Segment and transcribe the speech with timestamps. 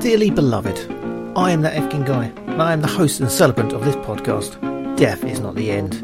[0.00, 0.78] Dearly beloved,
[1.36, 4.56] I am that Efkin guy, and I am the host and celebrant of this podcast.
[4.96, 6.00] Death is not the end.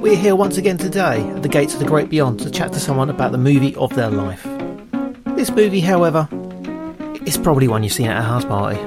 [0.00, 2.78] We're here once again today at the gates of the great beyond to chat to
[2.78, 4.44] someone about the movie of their life.
[5.34, 6.28] This movie, however,
[7.26, 8.78] is probably one you've seen at a house party.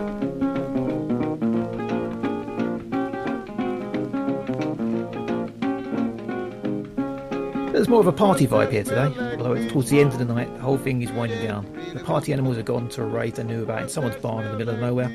[7.74, 9.12] There's more of a party vibe here today,
[9.48, 11.66] although it's towards the end of the night, the whole thing is winding down.
[11.94, 14.52] The party animals are gone to a rave they knew about in someone's barn in
[14.52, 15.12] the middle of nowhere.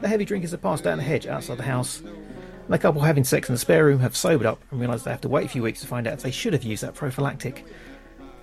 [0.00, 2.00] The heavy drinkers have passed down the hedge outside the house.
[2.00, 5.10] And the couple having sex in the spare room have sobered up and realised they
[5.10, 6.94] have to wait a few weeks to find out if they should have used that
[6.94, 7.64] prophylactic.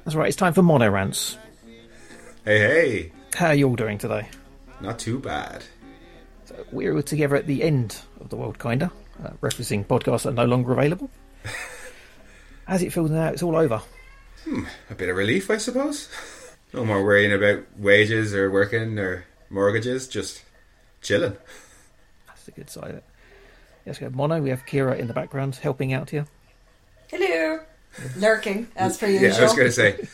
[0.06, 1.38] That's right, it's time for Mono Rants.
[2.46, 4.28] Hey, hey, How are you all doing today?
[4.80, 5.64] not too bad.
[6.46, 8.92] So we're together at the end of the world, kinda,
[9.24, 11.12] uh, referencing podcasts that are no longer available.
[12.68, 13.80] How's it feel now it's all over?
[14.90, 16.10] A bit of relief, I suppose.
[16.74, 20.42] No more worrying about wages or working or mortgages, just
[21.02, 21.36] chilling.
[22.28, 23.04] That's the good side of it.
[23.86, 26.28] Yes, we have Mono, we have Kira in the background helping out here.
[27.10, 27.60] Hello.
[28.16, 29.32] Lurking, as per usual.
[29.32, 29.38] Yeah.
[29.38, 30.08] I was going to say.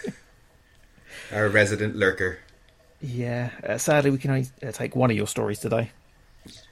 [1.31, 2.39] Our resident lurker.
[3.01, 5.91] Yeah, uh, sadly we can only uh, take one of your stories today.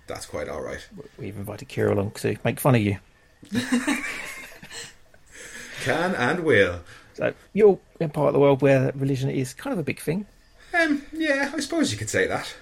[0.08, 0.88] That's quite alright.
[1.20, 2.98] We've invited Kira along to make fun of you.
[5.84, 6.80] Can and will.
[7.16, 10.26] So you're in part of the world where religion is kind of a big thing.
[10.74, 12.54] Um, yeah, I suppose you could say that.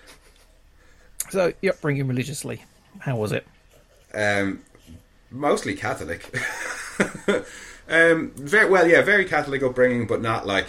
[1.29, 2.63] So your upbringing religiously,
[2.99, 3.47] how was it?
[4.13, 4.61] Um,
[5.31, 6.31] mostly Catholic.
[7.89, 10.67] um, very well, yeah, very Catholic upbringing, but not like,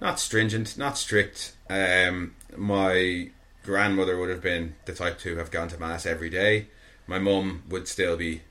[0.00, 1.54] not stringent, not strict.
[1.68, 3.30] Um, my
[3.62, 6.68] grandmother would have been the type to have gone to mass every day.
[7.06, 8.42] My mum would still be.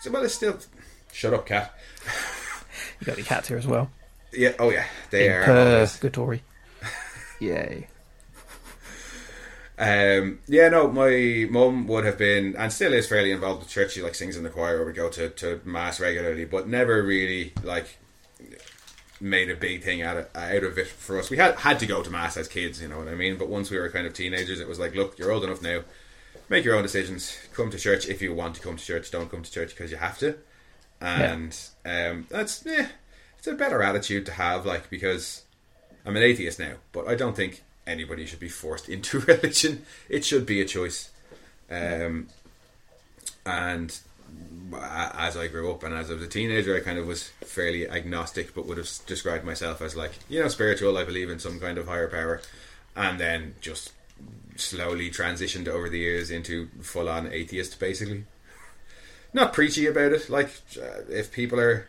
[0.00, 0.58] So, well, it's still.
[1.12, 1.74] Shut up, cat.
[3.00, 3.90] You got the cats here as well.
[4.32, 4.52] Yeah.
[4.58, 4.86] Oh, yeah.
[5.10, 5.44] They In are.
[5.44, 6.42] purgatory.
[7.40, 7.86] Yay.
[9.78, 13.92] Um, yeah, no, my mum would have been and still is fairly involved with church.
[13.92, 17.00] She like sings in the choir or would go to, to mass regularly, but never
[17.02, 17.96] really like
[19.20, 21.30] made a big thing out of out of it for us.
[21.30, 23.36] We had had to go to mass as kids, you know what I mean.
[23.36, 25.82] But once we were kind of teenagers, it was like, look, you're old enough now.
[26.48, 27.38] Make your own decisions.
[27.52, 29.12] Come to church if you want to come to church.
[29.12, 30.38] Don't come to church because you have to.
[31.00, 32.88] And um, that's yeah,
[33.38, 35.44] it's a better attitude to have, like because
[36.04, 39.84] I'm an atheist now, but I don't think anybody should be forced into religion.
[40.08, 41.10] It should be a choice.
[41.70, 42.28] Um,
[43.44, 43.98] and
[44.74, 47.88] as I grew up and as I was a teenager, I kind of was fairly
[47.88, 50.98] agnostic, but would have described myself as like, you know, spiritual.
[50.98, 52.40] I believe in some kind of higher power.
[52.96, 53.92] And then just
[54.56, 58.24] slowly transitioned over the years into full on atheist, basically.
[59.32, 60.30] Not preachy about it.
[60.30, 60.50] Like,
[60.80, 61.86] uh, if people are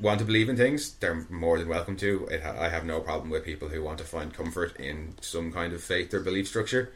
[0.00, 2.26] want to believe in things, they're more than welcome to.
[2.26, 5.72] It I have no problem with people who want to find comfort in some kind
[5.72, 6.92] of faith or belief structure,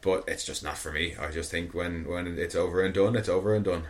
[0.00, 1.16] but it's just not for me.
[1.20, 3.84] I just think when when it's over and done, it's over and done.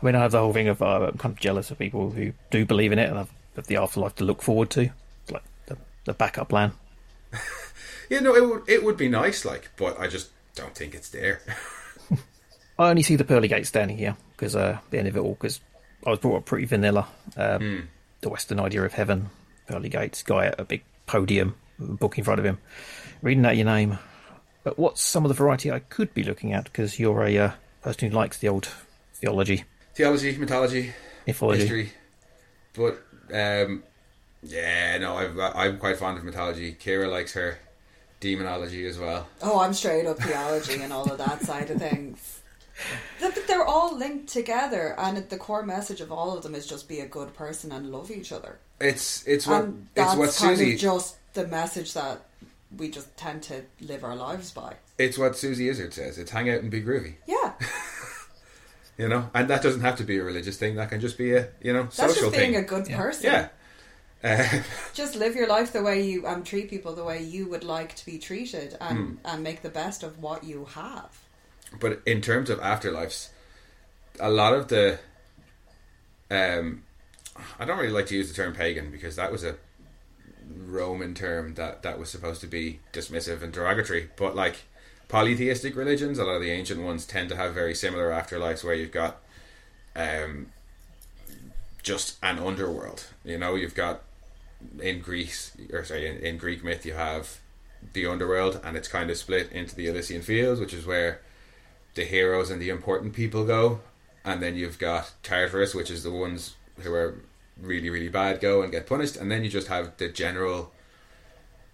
[0.00, 2.10] I mean, I have the whole thing of uh, I'm kind of jealous of people
[2.10, 3.30] who do believe in it and have,
[3.66, 4.82] the afterlife to look forward to.
[5.22, 6.72] It's like the, the backup plan.
[8.08, 11.10] Yeah, no, it would it would be nice, like, but I just don't think it's
[11.10, 11.42] there.
[12.78, 15.34] I only see the pearly gates standing here because uh, the end of it all.
[15.34, 15.60] Because
[16.06, 17.08] I was brought up pretty vanilla.
[17.36, 17.88] Um,
[18.20, 19.30] The Western idea of heaven,
[19.66, 22.58] pearly gates, guy at a big podium, book in front of him,
[23.22, 23.98] reading out your name.
[24.64, 26.64] But what's some of the variety I could be looking at?
[26.64, 27.50] Because you're a uh,
[27.82, 28.68] person who likes the old
[29.14, 29.64] theology,
[29.94, 30.92] Theology, mythology,
[31.26, 31.60] mythology.
[31.60, 31.92] history,
[32.74, 33.02] but
[33.32, 33.82] um,
[34.42, 36.76] yeah, no, I've, I'm quite fond of mythology.
[36.78, 37.58] Kira likes her
[38.20, 39.26] demonology as well.
[39.42, 42.37] Oh, I'm straight up theology and all of that side of things.
[43.20, 46.88] Th- they're all linked together, and the core message of all of them is just
[46.88, 48.58] be a good person and love each other.
[48.80, 52.22] It's it's what and it's that's what Susie of just the message that
[52.76, 54.74] we just tend to live our lives by.
[54.98, 56.18] it's what Suzy Izzard says.
[56.18, 57.14] It's hang out and be groovy.
[57.26, 57.54] Yeah,
[58.98, 60.76] you know, and that doesn't have to be a religious thing.
[60.76, 62.56] That can just be a you know that's social just being thing.
[62.56, 62.96] a good Yeah.
[62.96, 63.24] person.
[63.24, 63.48] yeah,
[64.24, 64.62] uh,
[64.94, 67.94] Just live your life the way you um, treat people the way you would like
[67.96, 69.14] to be treated, and Hmm.
[69.24, 71.16] and make the best of what you have.
[71.80, 73.28] But in terms of afterlives,
[74.20, 74.98] a lot of the
[76.30, 76.82] um,
[77.58, 79.56] I don't really like to use the term pagan because that was a
[80.50, 84.10] Roman term that that was supposed to be dismissive and derogatory.
[84.16, 84.64] But like
[85.08, 88.74] polytheistic religions, a lot of the ancient ones tend to have very similar afterlives where
[88.74, 89.18] you've got
[89.94, 90.48] um,
[91.82, 93.06] just an underworld.
[93.24, 94.02] You know, you've got
[94.80, 97.38] in Greece or sorry, in, in Greek myth you have
[97.92, 101.20] the underworld and it's kind of split into the Elysian fields, which is where
[101.98, 103.80] the heroes and the important people go,
[104.24, 107.20] and then you've got Tartarus, which is the ones who are
[107.60, 110.72] really really bad go and get punished, and then you just have the general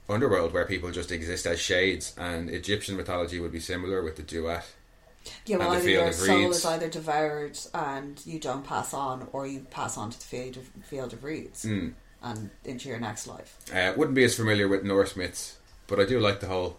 [0.09, 4.23] underworld where people just exist as shades, and Egyptian mythology would be similar with the
[4.23, 4.65] duat.
[5.47, 8.93] Yeah, well, And the either field your soul is either devoured and you don't pass
[8.93, 11.95] on, or you pass on to the field of, field of reeds Mm.
[12.23, 13.57] and into your next life.
[13.73, 15.57] Uh, wouldn't be as familiar with Norse myths,
[15.87, 16.77] but I do like the whole.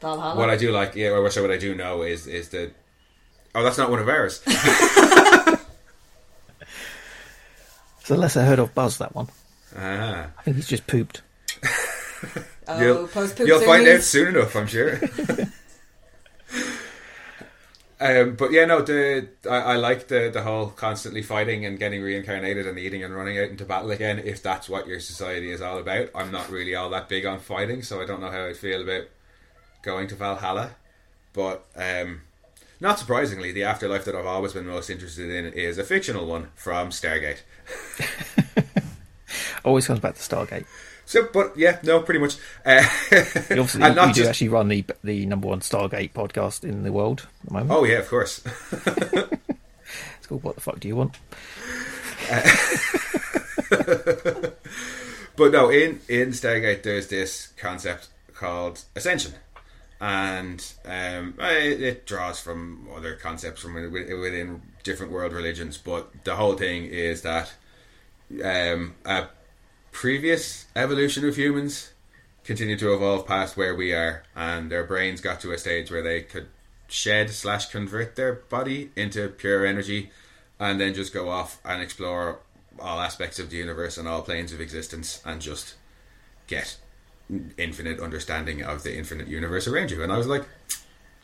[0.00, 0.38] Valhalla.
[0.38, 2.72] What I do like, yeah, or so what I do know is is that.
[3.54, 4.42] Oh, that's not one of ours.
[8.00, 9.28] It's a lesser heard of buzz, that one.
[9.78, 10.26] ah.
[10.36, 11.22] I think he's just pooped.
[12.66, 13.08] oh, You'll-
[13.46, 14.98] You'll find out soon enough, I'm sure.
[18.00, 22.02] um, but yeah, no, the I, I like the the whole constantly fighting and getting
[22.02, 24.18] reincarnated and eating and running out into battle again.
[24.18, 27.38] If that's what your society is all about, I'm not really all that big on
[27.38, 29.04] fighting, so I don't know how I'd feel about
[29.84, 30.72] going to Valhalla.
[31.32, 32.22] But um,
[32.82, 36.48] not surprisingly, the afterlife that I've always been most interested in is a fictional one
[36.56, 37.38] from Stargate.
[39.64, 40.66] Always comes back to Stargate.
[41.06, 42.36] So, but yeah, no, pretty much.
[42.66, 42.84] Uh,
[43.50, 47.28] You obviously you do actually run the the number one Stargate podcast in the world
[47.42, 47.70] at the moment.
[47.70, 48.42] Oh yeah, of course.
[50.18, 51.18] It's called What the Fuck Do You Want?
[55.36, 59.34] But no, in in Stargate, there's this concept called ascension,
[60.02, 65.78] and um, it, it draws from other concepts from wi- within different world religions.
[65.78, 67.52] But the whole thing is that
[68.44, 69.28] um, a
[69.92, 71.92] previous evolution of humans
[72.42, 76.02] continued to evolve past where we are, and their brains got to a stage where
[76.02, 76.48] they could
[76.88, 80.10] shed slash convert their body into pure energy,
[80.58, 82.40] and then just go off and explore
[82.80, 85.76] all aspects of the universe and all planes of existence, and just
[86.48, 86.76] get
[87.56, 90.02] infinite understanding of the infinite universe around you.
[90.02, 90.44] And I was like,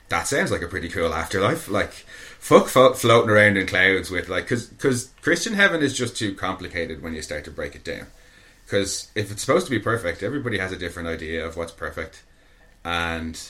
[0.09, 1.69] that sounds like a pretty cool afterlife.
[1.79, 1.93] Like,
[2.39, 6.35] fuck flo- floating around in clouds with like, because because Christian heaven is just too
[6.35, 8.07] complicated when you start to break it down.
[8.65, 12.23] Because if it's supposed to be perfect, everybody has a different idea of what's perfect,
[12.85, 13.41] and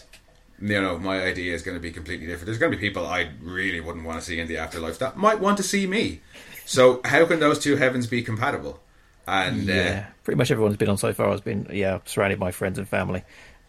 [0.61, 2.47] you know my idea is going to be completely different.
[2.47, 5.17] There's going to be people I really wouldn't want to see in the afterlife that
[5.17, 6.21] might want to see me.
[6.67, 8.81] So how can those two heavens be compatible?
[9.29, 12.79] And Yeah, pretty much everyone's been on so far has been yeah surrounded by friends
[12.79, 13.23] and family,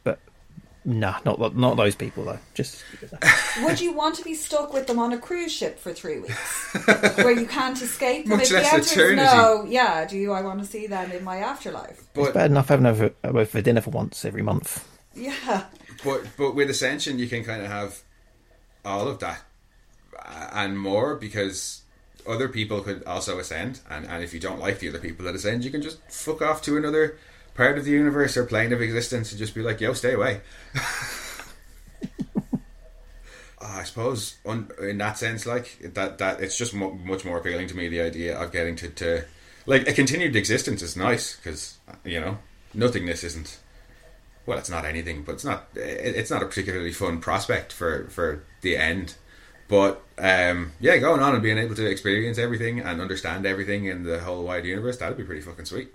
[0.04, 0.20] but
[0.86, 2.40] nah, not not those people though.
[2.54, 2.84] Just
[3.64, 6.74] Would you want to be stuck with them on a cruise ship for three weeks,
[7.18, 8.26] where you can't escape?
[8.26, 8.38] Them?
[8.38, 9.22] Much if the less answer eternity.
[9.22, 10.06] is no, yeah.
[10.06, 10.32] Do you?
[10.32, 12.08] I want to see them in my afterlife.
[12.16, 14.88] it's bad enough having over over for dinner for once every month.
[15.14, 15.66] Yeah.
[16.06, 18.02] but but with ascension you can kind of have
[18.86, 19.44] all of that
[20.18, 21.79] uh, and more because
[22.30, 25.36] other people could also ascend and, and if you don't like the other people that
[25.36, 27.18] ascend you can just fuck off to another
[27.56, 30.40] part of the universe or plane of existence and just be like yo stay away
[33.62, 37.68] I suppose un, in that sense like that that it's just mu much more appealing
[37.68, 39.26] to me the idea of getting to, to
[39.66, 42.38] like a continued existence is nice because you know
[42.74, 43.60] nothingness isn't
[44.46, 48.08] well, it's not anything, but it's not it- it's not a particularly fun prospect for
[48.10, 49.14] for the end.
[49.70, 54.04] But um, yeah, going on and being able to experience everything and understand everything in
[54.04, 55.94] the whole wide universe, that'd be pretty fucking sweet.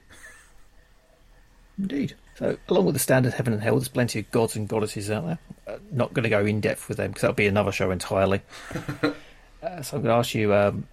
[1.78, 2.14] Indeed.
[2.36, 5.26] So, along with the standard heaven and hell, there's plenty of gods and goddesses out
[5.26, 5.38] there.
[5.66, 8.42] Uh, not going to go in depth with them because that'll be another show entirely.
[9.02, 10.86] uh, so, I'm going to ask you um,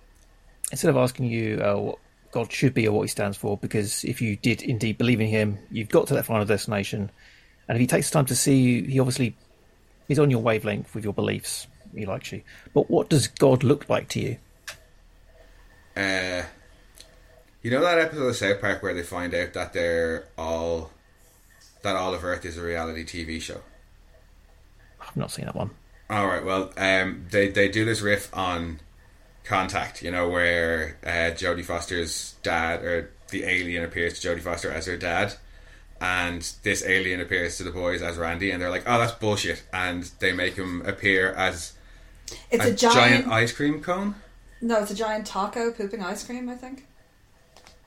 [0.72, 2.00] instead of asking you uh, what
[2.32, 5.28] God should be or what he stands for, because if you did indeed believe in
[5.28, 7.12] him, you've got to that final destination.
[7.68, 9.36] And if he takes time to see you, he obviously
[10.10, 11.68] is on your wavelength with your beliefs.
[11.96, 12.42] He likes you.
[12.74, 14.38] But what does God look like to you?
[15.96, 16.44] Uh,
[17.62, 20.92] you know that episode of South Park where they find out that they're all
[21.84, 23.62] that all of Earth is a reality TV show.
[25.00, 25.72] I've not seen that one.
[26.10, 26.44] All right.
[26.44, 28.80] Well, um, they they do this riff on
[29.44, 30.02] Contact.
[30.02, 34.86] You know where uh, Jodie Foster's dad or the alien appears to Jodie Foster as
[34.86, 35.34] her dad,
[36.00, 39.64] and this alien appears to the boys as Randy, and they're like, "Oh, that's bullshit,"
[39.74, 41.74] and they make him appear as
[42.50, 43.28] It's a, a, giant.
[43.28, 44.16] ice cream cone.
[44.62, 46.50] no, it's a giant taco pooping ice cream.
[46.50, 46.88] I think.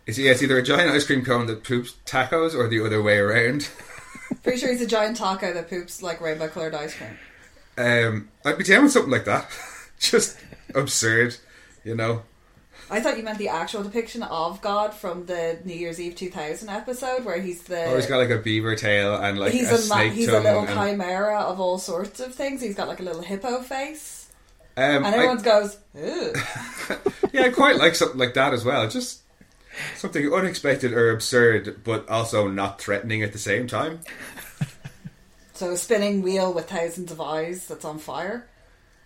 [0.07, 3.03] It's, yeah, it's either a giant ice cream cone that poops tacos or the other
[3.03, 3.69] way around.
[4.43, 7.17] Pretty sure he's a giant taco that poops like rainbow colored ice cream.
[7.77, 9.49] Um, I'd be down with something like that.
[9.99, 10.39] Just
[10.75, 11.37] absurd,
[11.85, 12.23] you know.
[12.91, 16.69] I thought you meant the actual depiction of God from the New Year's Eve 2000
[16.69, 17.85] episode, where he's the.
[17.85, 20.29] Oh, he's got like a beaver tail and like he's a, a, ma- snake he's
[20.29, 22.61] a little chimera of all sorts of things.
[22.61, 24.24] He's got like a little hippo face,
[24.77, 26.33] um, and I- everyone goes, "Ew."
[27.33, 28.89] yeah, I quite like something like that as well.
[28.89, 29.23] Just
[29.97, 34.01] something unexpected or absurd, but also not threatening at the same time.
[35.57, 38.49] So a spinning wheel with thousands of eyes that's on fire.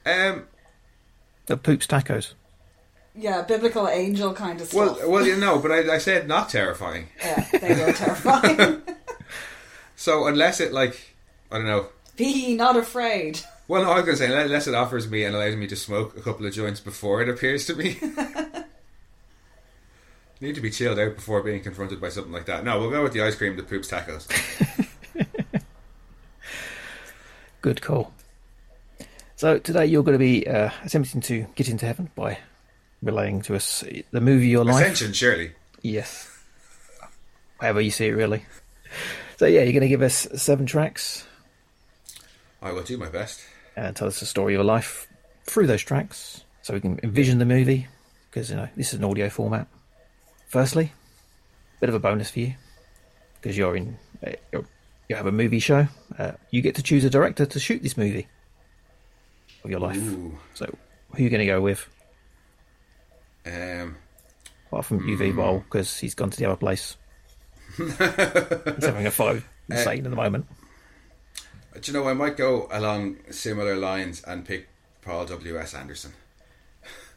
[0.06, 0.44] Um,
[1.44, 2.32] That poops tacos.
[3.14, 5.08] Yeah, biblical angel kind of well, stuff.
[5.08, 7.08] well, you know, but I, I said not terrifying.
[7.20, 8.80] yeah, they were terrifying.
[8.86, 11.14] So So unless it like
[11.52, 11.88] I don't know.
[12.16, 13.40] Be not afraid.
[13.68, 15.76] Well, no, I was going to say unless it offers me and allows me to
[15.76, 17.98] smoke a couple of joints before it appears to me.
[20.40, 22.64] Need to be chilled out before being confronted by something like that.
[22.64, 24.26] No, we'll go with the ice cream that poops tacos.
[27.60, 28.14] Good call.
[29.36, 32.38] So today you're going to be uh, attempting to get into heaven by
[33.02, 34.84] relaying to us the movie Your Life.
[34.86, 35.52] Ascension, surely.
[35.82, 36.34] Yes.
[37.60, 38.46] However you see it, really.
[39.36, 41.26] So yeah, you're going to give us seven tracks
[42.60, 43.40] I will do my best.
[43.86, 45.06] And tell us the story of your life
[45.44, 47.86] through those tracks, so we can envision the movie.
[48.30, 49.66] Because you know this is an audio format.
[50.48, 50.92] Firstly,
[51.80, 52.54] bit of a bonus for you
[53.40, 54.64] because you're in uh, you're,
[55.08, 55.86] you have a movie show.
[56.18, 58.26] Uh, you get to choose a director to shoot this movie
[59.64, 59.96] of your life.
[59.96, 60.38] Ooh.
[60.54, 61.86] So who are you going to go with?
[63.46, 63.96] Um,
[64.66, 66.96] Apart from Uwe Boll because he's gone to the other place.
[67.76, 70.46] he's having a photo insane at the moment.
[71.80, 74.68] Do you know, I might go along similar lines and pick
[75.02, 75.74] Paul W.S.
[75.74, 76.12] Anderson.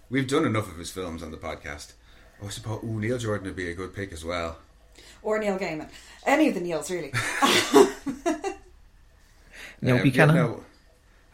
[0.10, 1.94] We've done enough of his films on the podcast.
[2.42, 4.58] Oh, I suppose ooh, Neil Jordan would be a good pick as well.
[5.24, 5.90] Or Neil Gaiman.
[6.26, 7.12] Any of the Neils, really.
[9.82, 10.36] Neil Um, Buchanan.
[10.36, 10.64] yeah, no.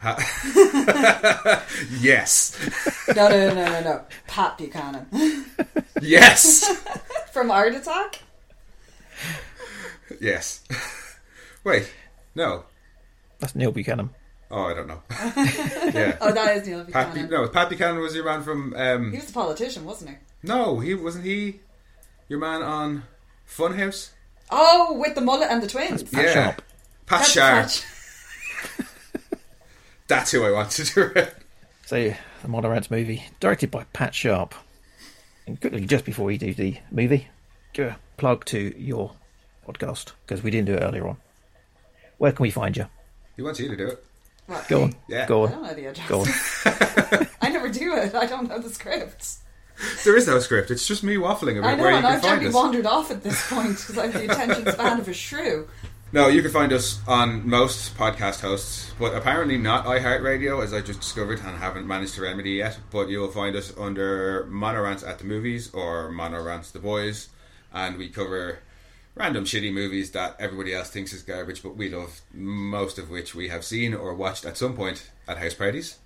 [0.00, 1.66] Ha-
[2.00, 2.56] yes.
[3.08, 4.04] No, no, no, no, no, no.
[4.28, 5.06] Pat Buchanan.
[6.00, 6.64] Yes.
[7.32, 8.20] From Art Attack?
[10.20, 10.62] yes.
[11.64, 11.90] Wait.
[12.34, 12.64] No.
[13.38, 14.10] That's Neil Buchanan.
[14.50, 15.02] Oh, I don't know.
[15.92, 16.16] yeah.
[16.20, 17.28] Oh, that is Neil Pat Buchanan.
[17.28, 18.74] Bu- no, Pat Buchanan was your man from.
[18.74, 20.16] Um, He was a politician, wasn't he?
[20.42, 21.60] no, he wasn't he.
[22.28, 23.02] Your man on
[23.48, 24.10] Funhouse.
[24.50, 26.02] Oh, with the mullet and the twins.
[26.02, 26.62] Pat yeah, Sharp.
[27.06, 27.66] Pat That's Sharp.
[27.66, 27.84] Pat-
[30.08, 31.34] That's who I want to do it.
[31.86, 31.96] So
[32.42, 34.54] the Monorants movie, directed by Pat Sharp.
[35.46, 37.28] And quickly, just before we do the movie,
[37.72, 39.12] give a plug to your
[39.66, 41.16] podcast because we didn't do it earlier on.
[42.18, 42.86] Where can we find you?
[43.38, 44.04] He wants you to do it.
[44.46, 44.96] What, Go on.
[45.08, 45.26] Yeah.
[45.26, 46.08] Go I don't know the address.
[46.08, 46.26] Go on.
[47.40, 48.12] I never do it.
[48.16, 49.42] I don't know the scripts.
[50.04, 50.72] There is no script.
[50.72, 52.54] It's just me waffling I about know, where you and can I've find totally us.
[52.54, 55.68] wandered off at this point because I have the attention span of a shrew.
[56.10, 60.80] No, you can find us on most podcast hosts, but apparently not iHeartRadio, as I
[60.80, 62.76] just discovered and haven't managed to remedy yet.
[62.90, 67.28] But you'll find us under Monorants at the Movies or Monorants the Boys,
[67.72, 68.58] and we cover
[69.18, 73.34] random shitty movies that everybody else thinks is garbage, but we love, most of which
[73.34, 75.98] we have seen or watched at some point at house parties.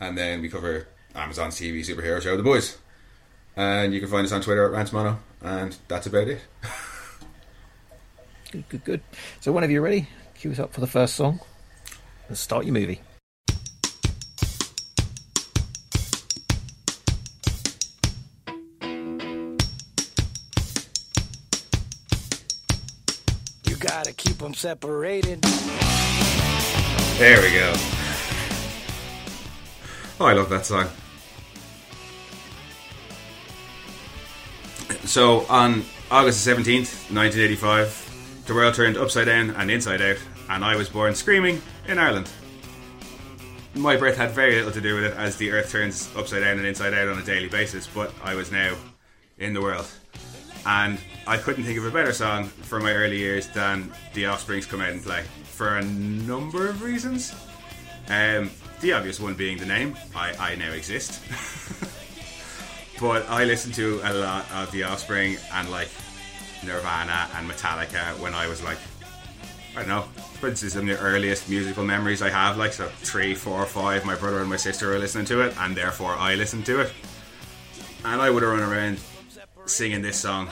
[0.00, 2.78] And then we cover Amazon's TV superhero show, The Boys.
[3.56, 6.40] And you can find us on Twitter at Rantsmono, and that's about it.
[8.50, 9.00] Good, good, good.
[9.40, 11.40] So whenever you're ready, cue us up for the first song
[12.28, 13.00] and start your movie.
[24.04, 25.40] Gotta keep them separated.
[27.16, 27.72] There we go.
[30.20, 30.88] Oh, I love that song.
[35.06, 40.18] So, on August 17th, 1985, the world turned upside down and inside out,
[40.50, 42.30] and I was born screaming in Ireland.
[43.74, 46.58] My birth had very little to do with it, as the earth turns upside down
[46.58, 48.74] and inside out on a daily basis, but I was now
[49.38, 49.86] in the world.
[50.66, 54.66] And I couldn't think of a better song for my early years than The Offspring's
[54.66, 57.34] Come Out and Play, for a number of reasons.
[58.08, 58.50] Um,
[58.80, 61.22] the obvious one being the name, I, I now exist.
[63.00, 65.88] but I listened to a lot of The Offspring and like
[66.62, 68.78] Nirvana and Metallica when I was like,
[69.76, 70.04] I don't know,
[70.42, 74.14] this is of the earliest musical memories I have, like so three, four, five, my
[74.14, 76.92] brother and my sister were listening to it, and therefore I listened to it.
[78.04, 79.00] And I would have run around
[79.64, 80.50] singing this song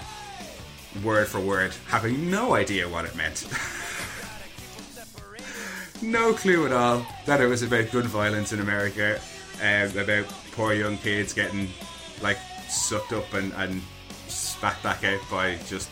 [1.02, 3.46] word for word, having no idea what it meant.
[6.02, 9.20] no clue at all that it was about gun violence in America,
[9.62, 11.68] um, about poor young kids getting
[12.20, 13.80] like sucked up and, and
[14.28, 15.88] spat back out by just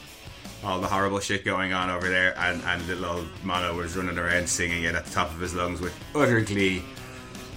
[0.63, 4.19] all the horrible shit going on over there, and, and little old Mono was running
[4.19, 6.83] around singing it at the top of his lungs with utter glee.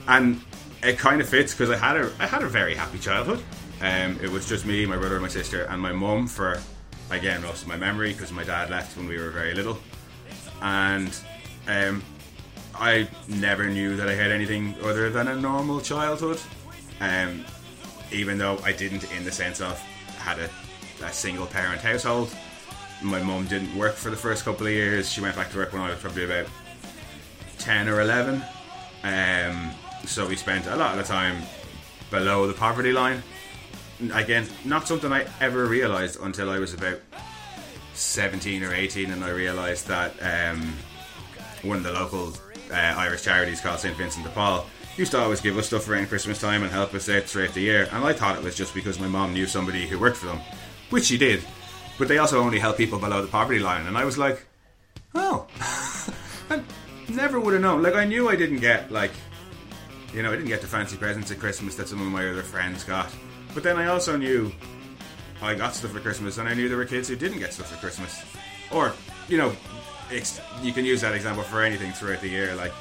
[0.07, 0.41] And
[0.81, 3.43] it kind of fits because I had a I had a very happy childhood.
[3.81, 6.61] Um, it was just me, my brother, my sister, and my mum for
[7.11, 9.77] again lost my memory because my dad left when we were very little,
[10.61, 11.15] and
[11.67, 12.03] um,
[12.75, 16.39] I never knew that I had anything other than a normal childhood.
[16.99, 17.45] Um,
[18.11, 19.79] even though I didn't, in the sense of
[20.17, 20.49] had a,
[21.03, 22.33] a single parent household.
[23.01, 25.11] My mum didn't work for the first couple of years.
[25.11, 26.45] She went back to work when I was probably about
[27.57, 28.41] ten or eleven.
[29.03, 29.71] Um,
[30.05, 31.41] so we spent a lot of the time
[32.09, 33.21] below the poverty line.
[34.11, 36.99] Again, not something I ever realised until I was about
[37.93, 40.73] 17 or 18 and I realised that um,
[41.61, 42.33] one of the local
[42.71, 44.65] uh, Irish charities called St Vincent de Paul
[44.97, 47.61] used to always give us stuff around Christmas time and help us out throughout the
[47.61, 47.87] year.
[47.91, 50.39] And I thought it was just because my mom knew somebody who worked for them,
[50.89, 51.41] which she did.
[51.97, 54.45] But they also only help people below the poverty line, and I was like,
[55.13, 55.47] oh,
[56.49, 56.61] I
[57.07, 57.83] never would have known.
[57.83, 59.11] Like I knew I didn't get like,
[60.13, 62.43] you know, I didn't get the fancy presents at Christmas that some of my other
[62.43, 63.13] friends got.
[63.53, 64.51] But then I also knew
[65.41, 67.69] I got stuff for Christmas, and I knew there were kids who didn't get stuff
[67.69, 68.23] for Christmas.
[68.71, 68.93] Or,
[69.27, 69.53] you know,
[70.61, 72.71] you can use that example for anything throughout the year, like,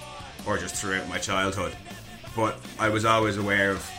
[0.47, 1.75] or just throughout my childhood.
[2.35, 3.91] But I was always aware of,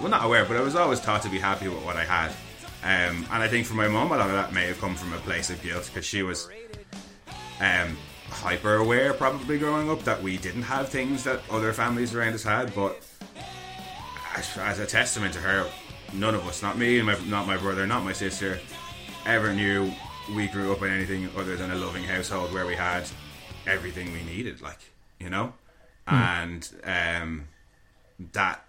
[0.00, 2.30] well, not aware, but I was always taught to be happy with what I had.
[2.82, 5.12] Um, and I think for my mum, a lot of that may have come from
[5.12, 6.48] a place of guilt because she was
[7.60, 7.96] um,
[8.28, 12.42] hyper aware, probably growing up, that we didn't have things that other families around us
[12.42, 12.74] had.
[12.74, 13.00] But
[14.34, 15.70] as, as a testament to her,
[16.12, 18.58] none of us, not me, my, not my brother, not my sister,
[19.26, 19.92] ever knew
[20.34, 23.04] we grew up in anything other than a loving household where we had
[23.66, 24.78] everything we needed, like
[25.18, 25.52] you know,
[26.06, 27.48] and um,
[28.32, 28.64] that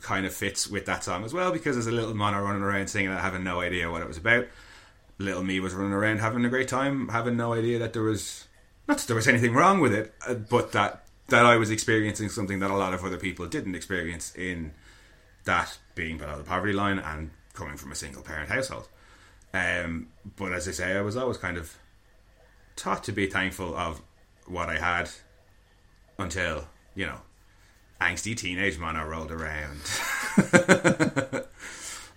[0.00, 2.88] kind of fits with that song as well because there's a little mono running around
[2.88, 4.46] singing that having no idea what it was about.
[5.18, 8.46] Little me was running around having a great time, having no idea that there was
[8.86, 12.28] not that there was anything wrong with it, uh, but that that I was experiencing
[12.28, 14.72] something that a lot of other people didn't experience in
[15.44, 18.88] that being below the poverty line and coming from a single parent household.
[19.54, 21.76] Um, but as I say, I was always kind of
[22.76, 24.02] taught to be thankful of
[24.46, 25.10] what I had
[26.18, 27.20] until, you know,
[28.00, 29.80] angsty teenage mono rolled around.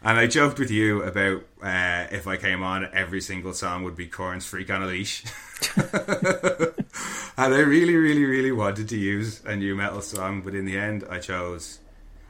[0.09, 3.95] and I joked with you about uh, if I came on, every single song would
[3.95, 5.23] be Korn's Freak on a Leash.
[5.77, 10.75] and I really, really, really wanted to use a nu metal song, but in the
[10.79, 11.77] end, I chose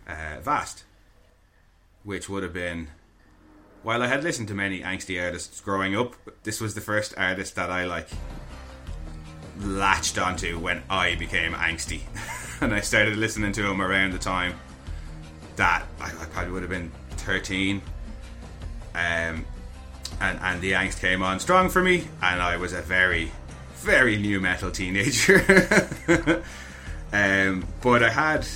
[0.09, 0.83] uh, Vast,
[2.03, 2.89] which would have been.
[3.81, 7.55] While I had listened to many angsty artists growing up, this was the first artist
[7.55, 8.09] that I like
[9.57, 12.01] latched onto when I became angsty.
[12.61, 14.59] and I started listening to him around the time
[15.55, 16.91] that I, I probably would have been
[17.29, 17.79] 13.
[18.95, 19.45] Um,
[20.19, 23.31] and, and the angst came on strong for me, and I was a very,
[23.75, 25.37] very nu metal teenager.
[27.13, 28.47] um, but I had.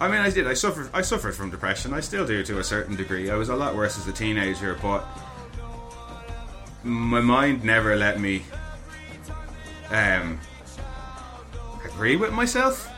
[0.00, 0.46] I mean, I did.
[0.46, 0.88] I suffered.
[0.94, 1.92] I suffered from depression.
[1.92, 3.28] I still do to a certain degree.
[3.28, 5.06] I was a lot worse as a teenager, but
[6.82, 8.42] my mind never let me
[9.90, 10.40] um,
[11.84, 12.90] agree with myself,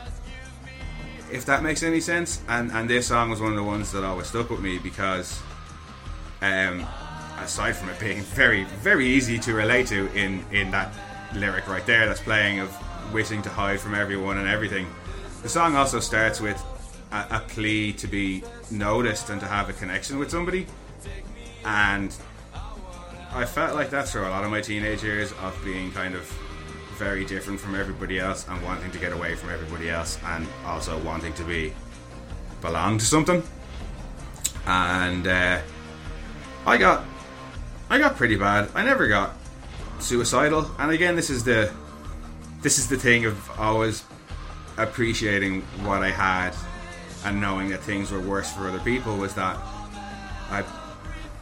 [1.31, 2.41] if that makes any sense.
[2.47, 5.41] And and this song was one of the ones that always stuck with me because,
[6.41, 6.85] um,
[7.39, 10.93] aside from it being very very easy to relate to in in that
[11.33, 12.75] lyric right there that's playing of
[13.13, 14.87] wishing to hide from everyone and everything,
[15.43, 16.61] the song also starts with
[17.11, 20.65] a, a plea to be noticed and to have a connection with somebody,
[21.65, 22.15] and.
[23.31, 26.27] I felt like that through a lot of my teenage years of being kind of
[26.99, 30.99] very different from everybody else and wanting to get away from everybody else and also
[30.99, 31.73] wanting to be
[32.59, 33.41] belong to something.
[34.67, 35.61] And uh,
[36.67, 37.05] I got
[37.89, 38.69] I got pretty bad.
[38.75, 39.37] I never got
[39.99, 40.69] suicidal.
[40.77, 41.73] And again, this is the
[42.61, 44.03] this is the thing of always
[44.77, 46.53] appreciating what I had
[47.23, 49.57] and knowing that things were worse for other people was that
[50.49, 50.63] I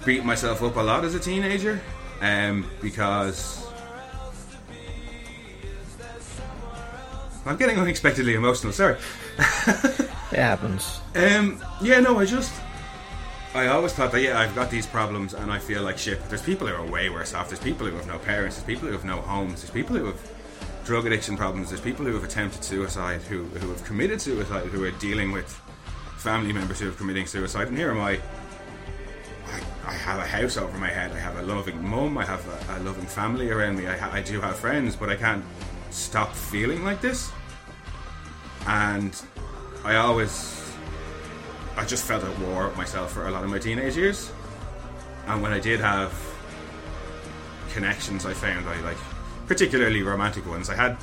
[0.05, 1.81] beat myself up a lot as a teenager
[2.21, 3.66] um, because
[7.47, 8.73] I'm getting unexpectedly emotional.
[8.73, 8.97] Sorry.
[10.31, 10.99] It happens.
[11.15, 12.53] Um, yeah, no, I just.
[13.53, 16.19] I always thought that, yeah, I've got these problems and I feel like shit.
[16.19, 17.47] But there's people who are way worse off.
[17.47, 18.57] There's people who have no parents.
[18.57, 19.61] There's people who have no homes.
[19.61, 20.31] There's people who have
[20.85, 21.69] drug addiction problems.
[21.69, 25.49] There's people who have attempted suicide, who, who have committed suicide, who are dealing with
[26.17, 27.69] family members who are committing suicide.
[27.69, 28.19] And here am I.
[29.47, 31.13] I, I have a house over my head.
[31.13, 32.17] I have a loving mum.
[32.17, 33.87] I have a, a loving family around me.
[33.87, 35.43] I, ha- I do have friends, but I can't
[35.89, 37.31] stop feeling like this.
[38.67, 39.19] And
[39.83, 40.63] I always,
[41.75, 44.31] I just felt at war with myself for a lot of my teenage years.
[45.27, 46.13] And when I did have
[47.73, 48.97] connections, I found I like,
[49.47, 50.69] particularly romantic ones.
[50.69, 50.97] I had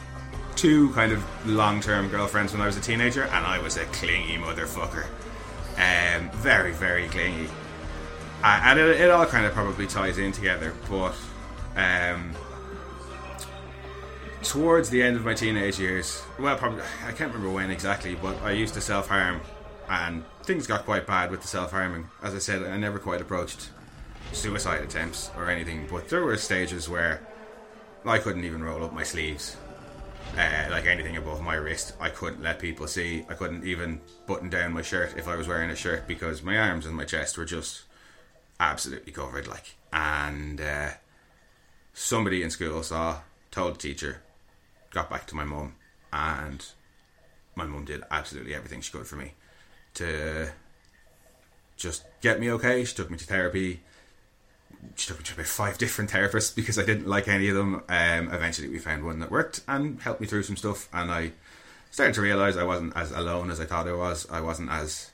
[0.57, 4.37] two kind of long-term girlfriends when I was a teenager, and I was a clingy
[4.37, 5.07] motherfucker.
[5.77, 7.49] Um, very, very clingy.
[8.43, 11.15] Uh, and it, it all kind of probably ties in together, but
[11.77, 12.33] um,
[14.45, 18.41] towards the end of my teenage years, well, probably I can't remember when exactly, but
[18.43, 19.41] I used to self harm,
[19.89, 22.09] and things got quite bad with the self harming.
[22.23, 23.71] As I said, I never quite approached
[24.33, 27.21] suicide attempts or anything, but there were stages where
[28.05, 29.57] I couldn't even roll up my sleeves.
[30.37, 33.25] Uh, like anything above my wrist, I couldn't let people see.
[33.29, 36.59] I couldn't even button down my shirt if I was wearing a shirt because my
[36.59, 37.83] arms and my chest were just
[38.59, 39.47] absolutely covered.
[39.47, 40.91] Like, and uh,
[41.93, 43.21] somebody in school saw,
[43.53, 44.23] told the teacher,
[44.95, 45.75] got back to my mum,
[46.13, 46.65] and
[47.55, 49.35] my mum did absolutely everything she could for me
[49.95, 50.49] to
[51.77, 52.85] just get me okay.
[52.85, 53.81] She took me to therapy.
[54.97, 57.83] She took me to about five different therapists because I didn't like any of them.
[57.89, 61.33] Um, eventually, we found one that worked and helped me through some stuff, and I
[61.91, 64.29] started to realize I wasn't as alone as I thought I was.
[64.31, 65.11] I wasn't as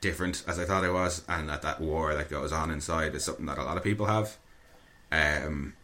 [0.00, 3.24] different as I thought I was, and that that war that goes on inside is
[3.24, 4.36] something that a lot of people have.
[5.10, 5.74] Um,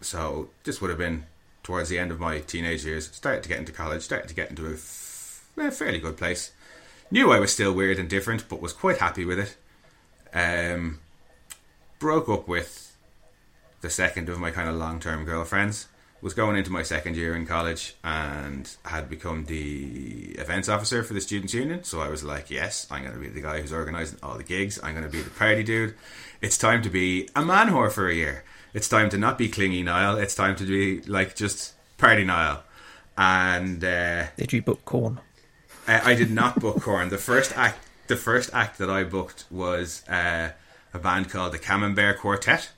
[0.00, 1.26] so this would have been
[1.70, 3.08] towards the end of my teenage years.
[3.12, 4.02] Started to get into college.
[4.02, 6.50] Started to get into a, f- a fairly good place.
[7.12, 9.56] Knew I was still weird and different, but was quite happy with it.
[10.34, 10.98] Um,
[12.00, 12.96] broke up with
[13.82, 15.86] the second of my kind of long term girlfriends.
[16.22, 21.14] Was going into my second year in college and had become the events officer for
[21.14, 21.84] the students' union.
[21.84, 24.44] So I was like, yes, I'm going to be the guy who's organising all the
[24.44, 24.80] gigs.
[24.82, 25.94] I'm going to be the party dude.
[26.42, 28.42] It's time to be a man whore for a year.
[28.72, 30.16] It's time to not be clingy Niall.
[30.18, 32.62] It's time to be like just party Niall.
[33.18, 35.20] And uh, Did you book Korn?
[35.86, 37.08] I, I did not book Korn.
[37.08, 40.50] The first act, the first act that I booked was uh,
[40.94, 42.70] a band called the Camembert Quartet,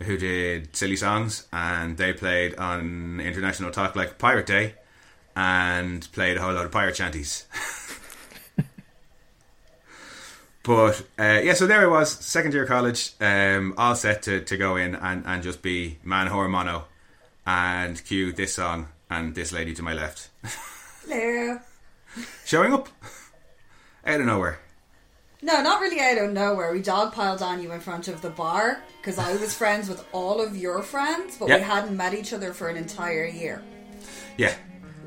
[0.00, 4.74] who did silly songs, and they played on International Talk Like Pirate Day,
[5.34, 7.46] and played a whole lot of pirate shanties.
[10.62, 14.56] but uh, yeah, so there I was, second year college, um, all set to, to
[14.56, 16.84] go in and, and just be man whore mono,
[17.46, 20.28] and cue this song and this lady to my left.
[21.06, 21.58] Hello.
[22.44, 22.88] showing up
[24.04, 24.60] out of nowhere.
[25.42, 26.72] No, not really out of nowhere.
[26.72, 30.40] We dogpiled on you in front of the bar because I was friends with all
[30.40, 33.62] of your friends, but we hadn't met each other for an entire year.
[34.36, 34.54] Yeah,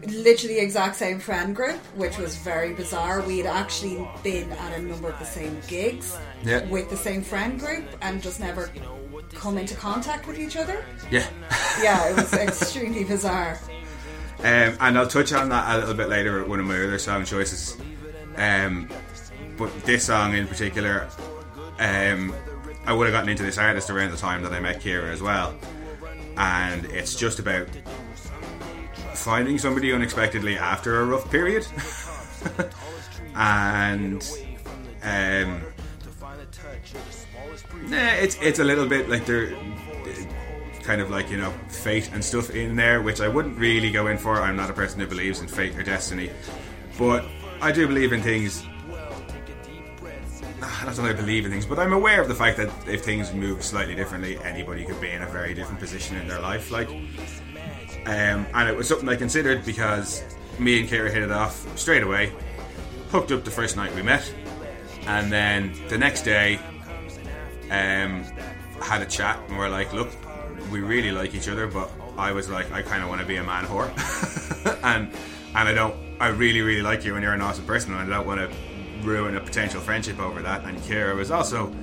[0.08, 3.22] Literally exact same friend group, which was very bizarre.
[3.22, 6.66] We had actually been at a number of the same gigs Yeah.
[6.70, 8.70] with the same friend group and just never
[9.34, 10.84] come into contact with each other.
[11.10, 11.26] yeah.
[11.82, 13.60] Yeah, it was extremely bizarre.
[14.40, 17.26] Um, and I'll touch on that a little bit later one of my other song
[17.26, 17.78] choices.
[18.36, 18.90] Um,
[19.58, 21.08] but this song in particular,
[21.80, 22.36] um,
[22.86, 25.22] I would have gotten into this artist around the time that I met Kira as
[25.22, 25.56] well.
[26.38, 27.68] And it's just about
[29.24, 31.66] finding somebody unexpectedly after a rough period.
[33.36, 34.22] and
[35.02, 35.62] um,
[37.88, 39.56] nah, it's it's a little bit like they're
[40.84, 44.08] kind of like you know fate and stuff in there, which I wouldn't really go
[44.08, 44.42] in for.
[44.42, 46.30] I'm not a person who believes in fate or destiny,
[47.00, 47.26] but
[47.62, 48.66] I do believe in things.
[50.66, 53.04] Ah, Not that I believe in things, but I'm aware of the fact that if
[53.04, 56.72] things move slightly differently, anybody could be in a very different position in their life.
[56.72, 56.90] Like,
[58.06, 60.24] um, and it was something I considered because
[60.60, 62.34] me and Kira hit it off straight away.
[63.10, 64.32] Hooked up the first night we met,
[65.08, 66.60] and then the next day,
[67.70, 68.24] um,
[68.82, 70.10] had a chat and we're like, look,
[70.72, 73.38] we really like each other, but I was like, I kind of want to be
[73.38, 73.90] a man whore,
[74.84, 75.12] and
[75.56, 78.18] and I don't, I really really like you and you're an awesome person, and I
[78.18, 78.56] don't want to
[79.04, 80.64] ruin a potential friendship over that.
[80.66, 81.74] And Kira was also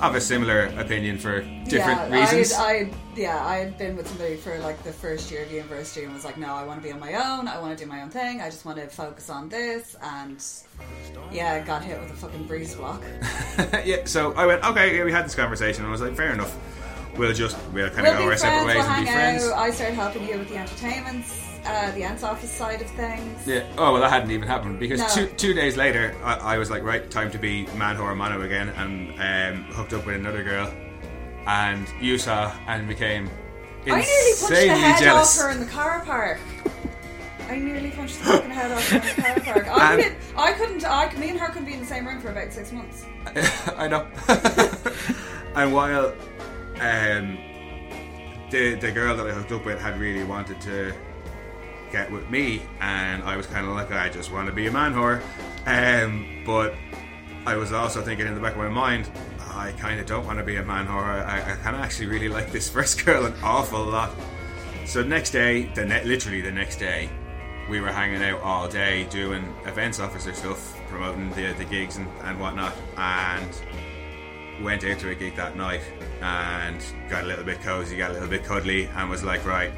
[0.00, 2.52] of a similar opinion for different yeah, reasons.
[2.54, 6.04] I, I, yeah, I had been with somebody for like the first year of university
[6.04, 7.48] and was like, no, I want to be on my own.
[7.48, 8.40] I want to do my own thing.
[8.40, 9.96] I just want to focus on this.
[10.02, 10.42] And
[11.30, 13.02] yeah, I got hit with a fucking breeze block.
[13.84, 16.32] yeah, so I went, okay, yeah, we had this conversation, and I was like, fair
[16.32, 16.56] enough.
[17.16, 19.44] We'll just we'll kind of We'll go our separate ways We'll and be friends.
[19.44, 19.58] out.
[19.58, 23.46] I started helping you with the entertainments, uh, the ants office side of things.
[23.46, 23.64] Yeah.
[23.78, 25.08] Oh well, that hadn't even happened because No.
[25.08, 28.40] two two days later, I, I was like, right, time to be man whore mano
[28.42, 29.10] again, and
[29.58, 30.72] um, hooked up with another girl,
[31.46, 33.28] and you saw and became
[33.86, 34.02] I nearly
[34.38, 35.38] punched the head jealous.
[35.38, 36.38] off her in the car park.
[37.48, 39.68] I nearly punched the fucking head off her in the car park.
[39.68, 40.84] I, And- did, I couldn't.
[40.84, 43.04] I, me and her couldn't be in the same room for about six months.
[43.76, 44.06] I know.
[45.56, 46.12] and while
[46.80, 47.38] um,
[48.50, 50.94] the the girl that I hooked up with had really wanted to
[51.90, 54.72] get with me, and I was kind of like, I just want to be a
[54.72, 55.20] man whore.
[55.66, 56.74] Um, but
[57.46, 59.10] I was also thinking in the back of my mind,
[59.54, 61.24] I kind of don't want to be a man whore.
[61.26, 64.10] I, I kind of actually really like this first girl an awful lot.
[64.86, 67.08] So next day, the ne- literally the next day,
[67.68, 72.08] we were hanging out all day doing events officer stuff, promoting the, the gigs and,
[72.22, 73.62] and whatnot, and
[74.62, 75.80] went out to a gig that night
[76.20, 79.72] and got a little bit cozy, got a little bit cuddly, and was like, right,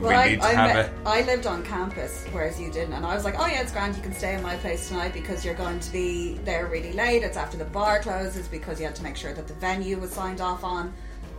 [0.00, 1.08] Well, we I, need to I, have met- a.
[1.08, 3.96] I lived on campus, whereas you didn't, and I was like, "Oh yeah, it's grand.
[3.96, 7.22] You can stay in my place tonight because you're going to be there really late.
[7.22, 10.10] It's after the bar closes because you had to make sure that the venue was
[10.10, 10.92] signed off on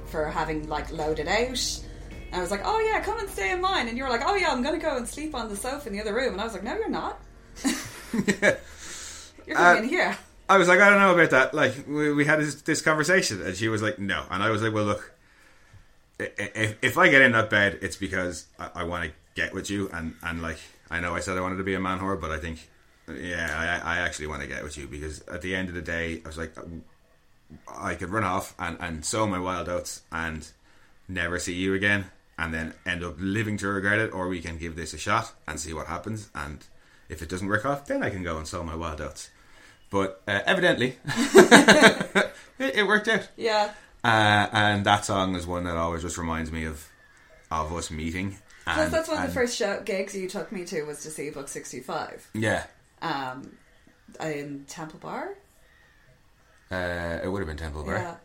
[0.06, 1.82] for having like loaded out."
[2.32, 4.24] And I was like, "Oh yeah, come and stay in mine." And you were like,
[4.26, 6.34] "Oh yeah, I'm going to go and sleep on the sofa in the other room."
[6.34, 7.20] And I was like, "No, you're not.
[7.64, 8.56] yeah.
[9.48, 11.54] You're Uh, coming in here." I was like, I don't know about that.
[11.56, 14.24] Like, we, we had this, this conversation, and she was like, no.
[14.30, 15.12] And I was like, well, look,
[16.20, 19.70] if if I get in that bed, it's because I, I want to get with
[19.70, 22.20] you, and and like I know I said I wanted to be a man whore,
[22.20, 22.70] but I think
[23.08, 25.82] yeah, I I actually want to get with you because at the end of the
[25.82, 26.56] day, I was like
[27.68, 30.48] I could run off and and sow my wild oats and
[31.08, 32.06] never see you again,
[32.38, 35.34] and then end up living to regret it, or we can give this a shot
[35.48, 36.66] and see what happens, and
[37.10, 39.30] if it doesn't work off, then I can go and sow my wild oats.
[39.90, 43.30] But uh, evidently, it, it worked out.
[43.38, 43.72] Yeah.
[44.06, 46.88] Uh, and that song is one that always just reminds me of
[47.50, 48.38] of us meeting.
[48.66, 51.10] Plus, And, that's one of the first show, gigs you took me to was to
[51.10, 52.66] see Buck 65 Yeah,
[53.02, 53.58] um,
[54.20, 55.36] in Temple Bar.
[56.72, 57.96] uh, it would have been Temple Bar.
[57.96, 58.16] Yeah.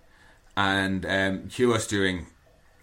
[0.56, 2.26] And um, cue us doing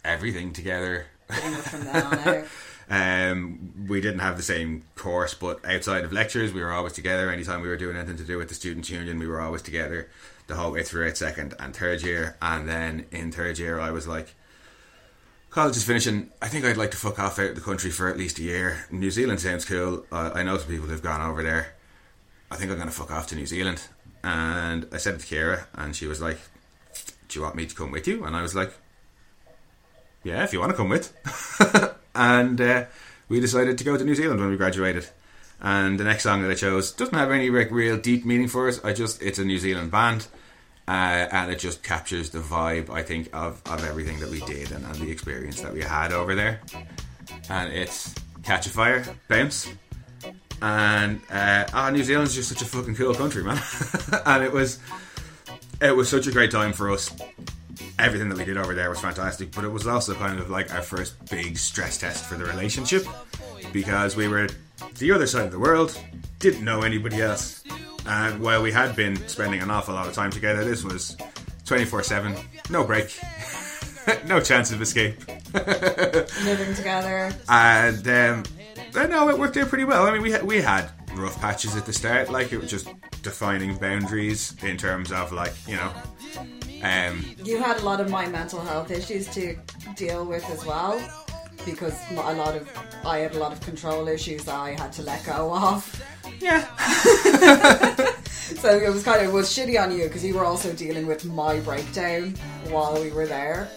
[0.04, 1.06] everything together.
[1.28, 2.46] From then on out.
[2.90, 7.30] Um, we didn't have the same course, but outside of lectures, we were always together.
[7.30, 10.08] Anytime we were doing anything to do with the students' union, we were always together
[10.48, 12.38] the whole way throughout second and third year.
[12.42, 14.34] And then in third year, I was like,
[15.50, 16.32] college is finishing.
[16.42, 18.44] I think I'd like to fuck off out of the country for at least a
[18.44, 18.86] year.
[18.90, 20.06] New Zealand sounds cool.
[20.12, 21.76] Uh, I know some people who've gone over there.
[22.50, 23.82] I think I'm going to fuck off to New Zealand.
[24.24, 26.40] And I said it to Kira, and she was like,
[27.28, 28.26] Do you want me to come with you?
[28.26, 28.74] And I was like,
[30.24, 31.14] Yeah, if you want to come with.
[32.16, 32.86] and uh,
[33.30, 35.08] we decided to go to New Zealand when we graduated.
[35.60, 38.68] And the next song that I chose doesn't have any like, real deep meaning for
[38.68, 38.84] us.
[38.84, 40.28] I just it's a New Zealand band,
[40.88, 44.72] uh, and it just captures the vibe I think of, of everything that we did
[44.72, 46.62] and, and the experience that we had over there.
[47.50, 49.68] And it's Katchafire, Bounce,
[50.62, 53.62] and uh, ah, New Zealand's just such a fucking cool country, man.
[54.26, 54.80] and it was
[55.82, 57.12] it was such a great time for us
[58.00, 60.74] everything that we did over there was fantastic, but it was also kind of like
[60.74, 63.06] our first big stress test for the relationship
[63.72, 64.48] because we were
[65.00, 66.00] the other side of the world,
[66.40, 67.64] didn't know anybody else,
[68.06, 71.18] and while we had been spending an awful lot of time together, this was
[71.66, 72.36] 24 7,
[72.70, 73.20] no break,
[74.26, 75.20] no chance of escape.
[75.54, 77.34] Living together.
[77.50, 78.44] And um,
[79.10, 80.06] no, it worked out pretty well.
[80.06, 82.88] I mean, we had, we had rough patches at the start, like it was just
[83.22, 85.92] defining boundaries in terms of like you know.
[86.84, 89.56] Um, You had a lot of my mental health issues to
[89.96, 91.00] deal with as well.
[91.66, 92.70] Because a lot of
[93.06, 96.04] I had a lot of control issues that I had to let go of.
[96.40, 96.66] yeah,
[98.62, 101.06] So it was kind of it was shitty on you because you were also dealing
[101.08, 102.36] with my breakdown
[102.70, 103.68] while we were there.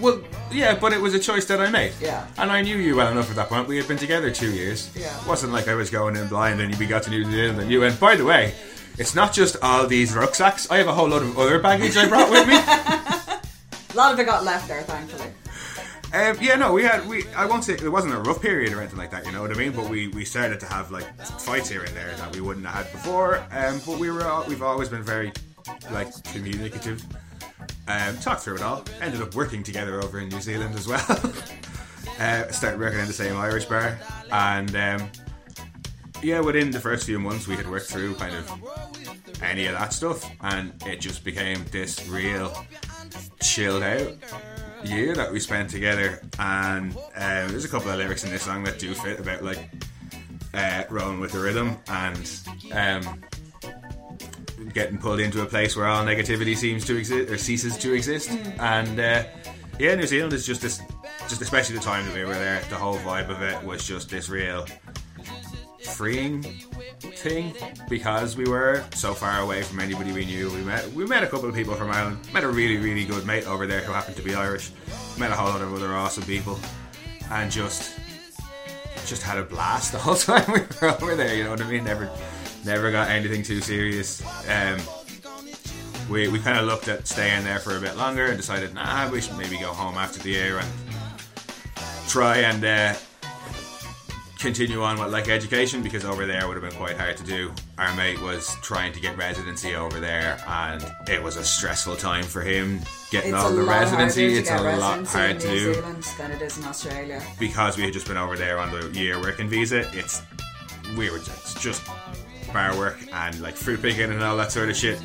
[0.00, 1.92] Well, yeah, but it was a choice that I made.
[2.00, 2.26] Yeah.
[2.38, 3.68] And I knew you well enough at that point.
[3.68, 4.90] We had been together two years.
[4.96, 5.16] Yeah.
[5.20, 7.70] It wasn't like I was going in blind and we got to New Zealand and
[7.70, 8.54] you went, by the way,
[9.00, 10.70] it's not just all these rucksacks.
[10.70, 12.54] I have a whole lot of other baggage I brought with me.
[13.92, 15.32] A lot of it got left there, thankfully.
[16.12, 17.26] Um, yeah, no, we had we.
[17.30, 19.26] I won't say it wasn't a rough period or anything like that.
[19.26, 19.72] You know what I mean?
[19.72, 21.04] But we, we started to have like
[21.40, 23.38] fights here and there that we wouldn't have had before.
[23.50, 25.32] Um, but we were all, we've always been very
[25.90, 27.04] like communicative.
[27.88, 28.84] Um, talked through it all.
[29.00, 31.00] Ended up working together over in New Zealand as well.
[32.20, 33.98] uh, started working in the same Irish bar,
[34.30, 35.10] and um,
[36.22, 39.92] yeah, within the first few months, we had worked through kind of any of that
[39.92, 42.52] stuff, and it just became this real
[43.40, 44.12] chilled out
[44.84, 46.20] year that we spent together.
[46.38, 49.70] And um, there's a couple of lyrics in this song that do fit about like
[50.54, 52.40] uh, rolling with the rhythm and
[52.72, 53.22] um,
[54.72, 58.30] getting pulled into a place where all negativity seems to exist or ceases to exist.
[58.58, 59.24] And uh,
[59.78, 60.80] yeah, New Zealand is just this,
[61.28, 62.62] just especially the time that we were there.
[62.68, 64.66] The whole vibe of it was just this real
[65.82, 66.42] freeing
[67.00, 67.54] thing
[67.88, 70.50] because we were so far away from anybody we knew.
[70.50, 72.18] We met we met a couple of people from Ireland.
[72.32, 74.70] Met a really really good mate over there who happened to be Irish.
[75.18, 76.58] Met a whole lot of other awesome people,
[77.30, 77.98] and just
[79.06, 81.34] just had a blast the whole time we were over there.
[81.34, 81.84] You know what I mean?
[81.84, 82.10] Never
[82.64, 84.22] never got anything too serious.
[84.48, 84.78] Um,
[86.10, 89.08] we we kind of looked at staying there for a bit longer and decided, nah,
[89.10, 90.68] we should maybe go home after the year and
[92.08, 92.64] try and.
[92.64, 92.94] Uh,
[94.40, 97.52] continue on with like education because over there would have been quite hard to do.
[97.78, 102.24] Our mate was trying to get residency over there, and it was a stressful time
[102.24, 104.34] for him getting It's all the residency.
[104.34, 105.74] It's a lot hard to do
[106.18, 107.22] than it is in Australia.
[107.38, 109.88] because we had just been over there on the year working visa.
[109.96, 110.22] It's
[110.96, 111.86] we were just, just
[112.52, 115.00] bar work and like fruit picking and all that sort of shit.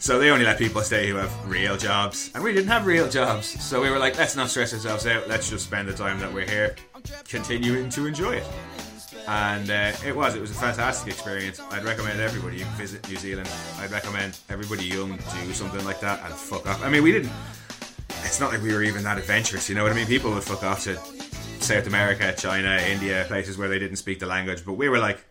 [0.00, 3.06] So they only let people stay who have real jobs, and we didn't have real
[3.06, 3.62] jobs.
[3.62, 5.28] So we were like, let's not stress ourselves out.
[5.28, 6.74] Let's just spend the time that we're here,
[7.28, 8.46] continuing to enjoy it.
[9.28, 11.60] And uh, it was, it was a fantastic experience.
[11.70, 13.48] I'd recommend everybody visit New Zealand.
[13.78, 16.82] I'd recommend everybody young do something like that and fuck off.
[16.84, 17.32] I mean, we didn't.
[18.24, 19.68] It's not like we were even that adventurous.
[19.68, 20.06] You know what I mean?
[20.06, 20.96] People would fuck off to
[21.62, 24.64] South America, China, India, places where they didn't speak the language.
[24.64, 25.22] But we were like,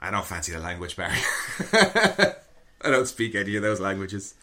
[0.00, 1.18] I don't fancy the language barrier.
[2.84, 4.34] I don't speak any of those languages.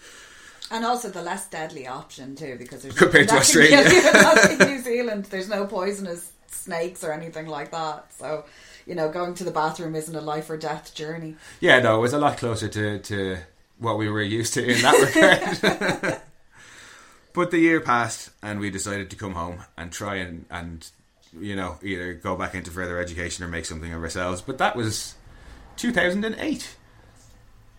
[0.71, 3.89] And also the less deadly option too, because there's Compared to nothing that can Australia.
[3.89, 4.11] kill you.
[4.11, 8.11] That's in New Zealand, there's no poisonous snakes or anything like that.
[8.13, 8.45] So,
[8.85, 11.35] you know, going to the bathroom isn't a life or death journey.
[11.59, 13.37] Yeah, no, it was a lot closer to, to
[13.77, 15.59] what we were used to in that
[16.01, 16.21] regard.
[17.33, 20.89] but the year passed, and we decided to come home and try and, and
[21.39, 24.41] you know either go back into further education or make something of ourselves.
[24.41, 25.15] But that was
[25.77, 26.75] 2008,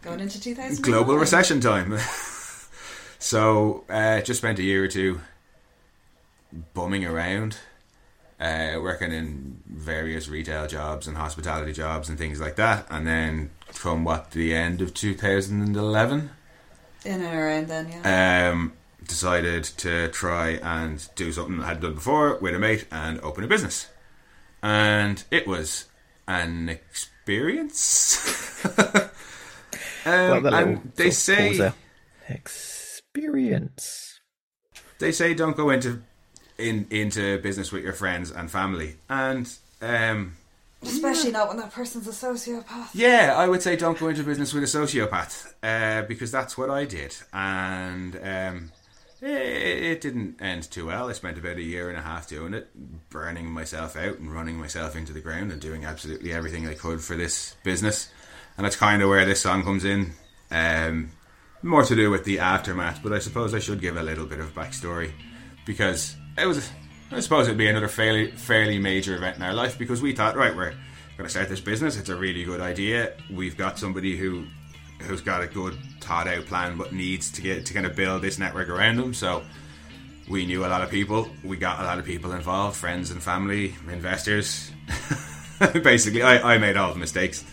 [0.03, 1.99] Going into 2000 global recession time.
[3.19, 5.21] so uh, just spent a year or two
[6.73, 7.59] bumming around.
[8.40, 13.50] Uh, working in various retail jobs and hospitality jobs and things like that, and then
[13.66, 16.31] from what the end of 2011,
[17.05, 18.50] In and around then, yeah.
[18.50, 18.72] um,
[19.07, 23.44] decided to try and do something I hadn't done before with a mate and open
[23.44, 23.88] a business.
[24.62, 25.85] And it was
[26.26, 28.64] an experience.
[28.79, 31.72] um, Like the little and they sort pause say
[32.29, 34.20] experience.
[34.98, 36.03] they say don't go into
[36.61, 38.96] in into business with your friends and family.
[39.09, 39.51] And
[39.83, 40.37] um,
[40.83, 42.88] Especially not when that person's a sociopath.
[42.94, 46.70] Yeah, I would say don't go into business with a sociopath uh, because that's what
[46.70, 48.73] I did, and um,
[49.20, 51.11] it, it didn't end too well.
[51.11, 52.70] I spent about a year and a half doing it,
[53.11, 57.03] burning myself out and running myself into the ground and doing absolutely everything I could
[57.03, 58.11] for this business,
[58.57, 60.12] and that's kind of where this song comes in.
[60.51, 61.11] Um,
[61.62, 64.40] more to do with the aftermath, but I suppose I should give a little bit
[64.40, 65.12] of backstory
[65.66, 66.71] because it was.
[67.12, 70.37] I suppose it'd be another fairly fairly major event in our life because we thought,
[70.37, 70.71] right, we're
[71.16, 71.97] going to start this business.
[71.97, 73.14] It's a really good idea.
[73.31, 74.47] We've got somebody who
[75.01, 78.23] who's got a good thought out plan, but needs to get to kind of build
[78.23, 79.14] this network around them.
[79.14, 79.43] So
[80.29, 81.29] we knew a lot of people.
[81.43, 84.71] We got a lot of people involved, friends and family, investors.
[85.83, 87.45] Basically, I, I made all the mistakes.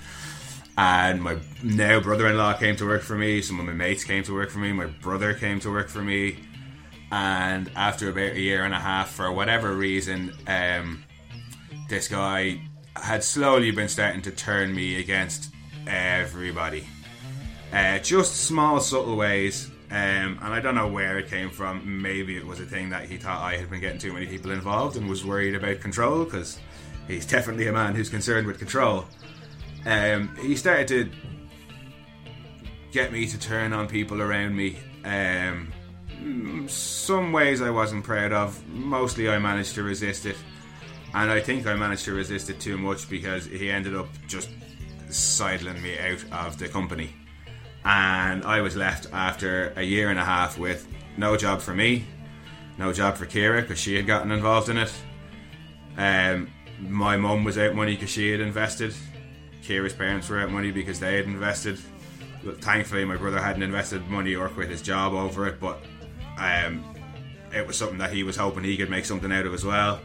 [0.77, 3.41] And my now brother-in-law came to work for me.
[3.41, 4.71] Some of my mates came to work for me.
[4.73, 6.37] My brother came to work for me
[7.11, 11.03] and after about a year and a half, for whatever reason, um,
[11.89, 12.61] this guy
[12.95, 15.53] had slowly been starting to turn me against
[15.85, 16.85] everybody.
[17.71, 22.01] Uh, just small, subtle ways, um, and I don't know where it came from.
[22.01, 24.51] Maybe it was a thing that he thought I had been getting too many people
[24.51, 26.59] involved and was worried about control because
[27.07, 29.05] he's definitely a man who's concerned with control.
[29.85, 31.09] Um, he started to
[32.91, 34.77] get me to turn on people around me.
[35.05, 35.71] Um,
[36.67, 38.67] some ways I wasn't proud of.
[38.67, 40.37] Mostly I managed to resist it.
[41.13, 44.49] And I think I managed to resist it too much because he ended up just
[45.09, 47.15] sidling me out of the company.
[47.85, 52.05] And I was left after a year and a half with no job for me,
[52.77, 54.93] no job for Kira because she had gotten involved in it.
[55.97, 58.93] Um, my mum was out money because she had invested.
[59.63, 61.79] Kira's parents were out money because they had invested.
[62.59, 65.81] Thankfully, my brother hadn't invested money or quit his job over it, but
[66.37, 66.83] um,
[67.53, 69.99] it was something that he was hoping he could make something out of as well.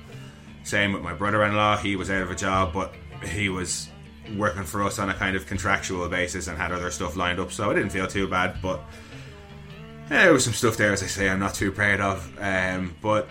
[0.65, 3.89] Same with my brother-in-law; he was out of a job, but he was
[4.37, 7.53] working for us on a kind of contractual basis and had other stuff lined up,
[7.53, 8.57] so I didn't feel too bad.
[8.63, 8.81] But
[10.11, 12.39] yeah, there was some stuff there, as I say, I'm not too proud of.
[12.41, 13.29] Um, but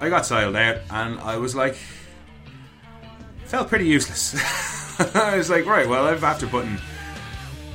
[0.00, 1.76] I got siled out, and I was like,
[3.44, 4.36] felt pretty useless.
[5.14, 6.78] I was like, right, well, I've after putting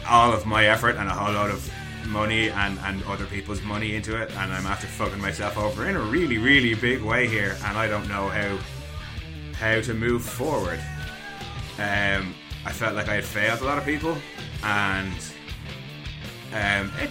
[0.08, 1.73] all of my effort and a whole lot of
[2.14, 5.96] money and, and other people's money into it, and I'm after fucking myself over in
[5.96, 8.58] a really, really big way here, and I don't know how
[9.60, 10.80] how to move forward.
[11.80, 14.16] Um, I felt like I had failed a lot of people,
[14.64, 15.18] and
[16.54, 17.10] um, it,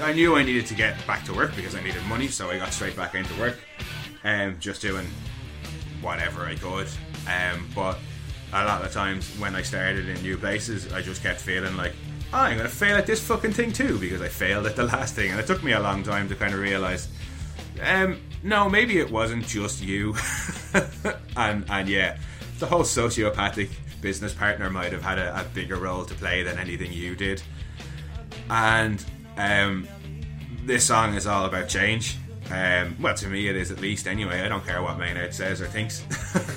[0.00, 2.58] I knew I needed to get back to work because I needed money, so I
[2.58, 3.58] got straight back into work,
[4.24, 5.06] um, just doing
[6.00, 6.88] whatever I could.
[7.26, 7.98] Um, but
[8.52, 11.94] a lot of times when I started in new places, I just kept feeling like
[12.36, 15.14] I'm going to fail at this fucking thing too because I failed at the last
[15.14, 17.08] thing, and it took me a long time to kind of realize.
[17.82, 20.14] Um, no, maybe it wasn't just you,
[21.36, 22.18] and and yeah,
[22.58, 23.70] the whole sociopathic
[24.00, 27.42] business partner might have had a, a bigger role to play than anything you did,
[28.50, 29.04] and
[29.36, 29.86] um,
[30.64, 32.16] this song is all about change.
[32.50, 34.40] Um, well, to me, it is at least anyway.
[34.40, 36.02] I don't care what Maynard says or thinks,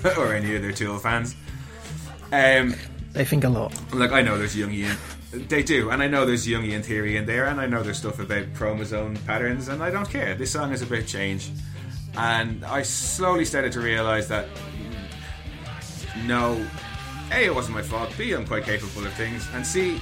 [0.17, 1.35] or any other Tool fans.
[2.31, 2.75] Um,
[3.13, 3.73] They think a lot.
[3.93, 4.97] Like I know there's young Jungian.
[5.31, 8.19] They do, and I know there's Jungian theory in there, and I know there's stuff
[8.19, 10.33] about chromosome patterns, and I don't care.
[10.33, 11.51] This song is about change.
[12.17, 14.47] And I slowly started to realise that
[16.25, 16.65] no,
[17.31, 20.01] A, it wasn't my fault, B, I'm quite capable of things, and C,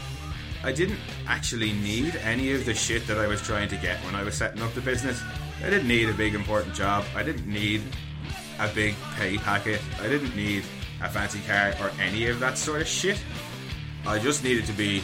[0.63, 4.15] I didn't actually need any of the shit that I was trying to get when
[4.15, 5.21] I was setting up the business.
[5.63, 7.81] I didn't need a big important job, I didn't need
[8.59, 10.63] a big pay packet, I didn't need
[11.01, 13.21] a fancy car or any of that sort of shit.
[14.07, 15.03] I just needed to be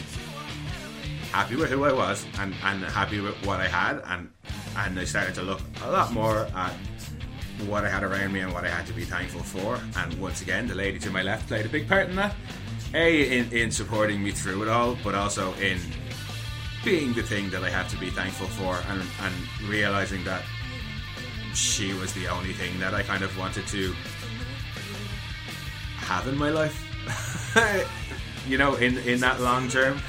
[1.30, 4.30] happy with who I was and, and happy with what I had and
[4.76, 6.72] and I started to look a lot more at
[7.66, 9.78] what I had around me and what I had to be thankful for.
[9.96, 12.34] And once again, the lady to my left played a big part in that.
[12.94, 15.78] A in, in supporting me through it all, but also in
[16.84, 19.34] being the thing that I had to be thankful for and, and
[19.68, 20.42] realizing that
[21.54, 23.94] she was the only thing that I kind of wanted to
[25.98, 26.80] have in my life.
[28.46, 30.00] you know, in in that long term,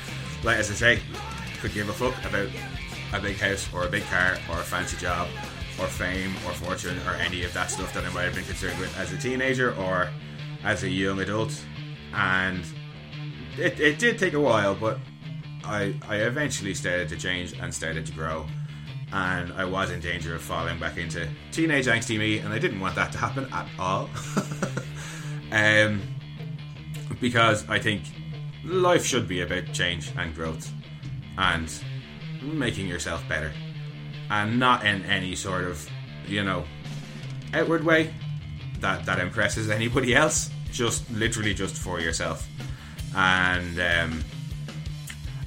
[0.43, 0.99] like as I say,
[1.59, 2.49] could give a fuck about
[3.13, 5.27] a big house or a big car or a fancy job
[5.79, 8.79] or fame or fortune or any of that stuff that I might have been concerned
[8.79, 10.09] with as a teenager or
[10.63, 11.59] as a young adult.
[12.13, 12.63] And
[13.57, 14.99] it, it did take a while, but
[15.63, 18.45] I I eventually started to change and started to grow.
[19.13, 22.79] And I was in danger of falling back into teenage angsty me, and I didn't
[22.79, 24.09] want that to happen at all.
[25.51, 26.01] um,
[27.21, 28.03] because I think
[28.66, 30.72] life should be about change and growth
[31.38, 31.72] and
[32.41, 33.51] making yourself better.
[34.30, 35.88] And not in any sort of
[36.28, 36.66] you know
[37.53, 38.13] outward way
[38.80, 40.49] that that impresses anybody else.
[40.72, 42.47] Just literally just for yourself.
[43.16, 44.24] And um,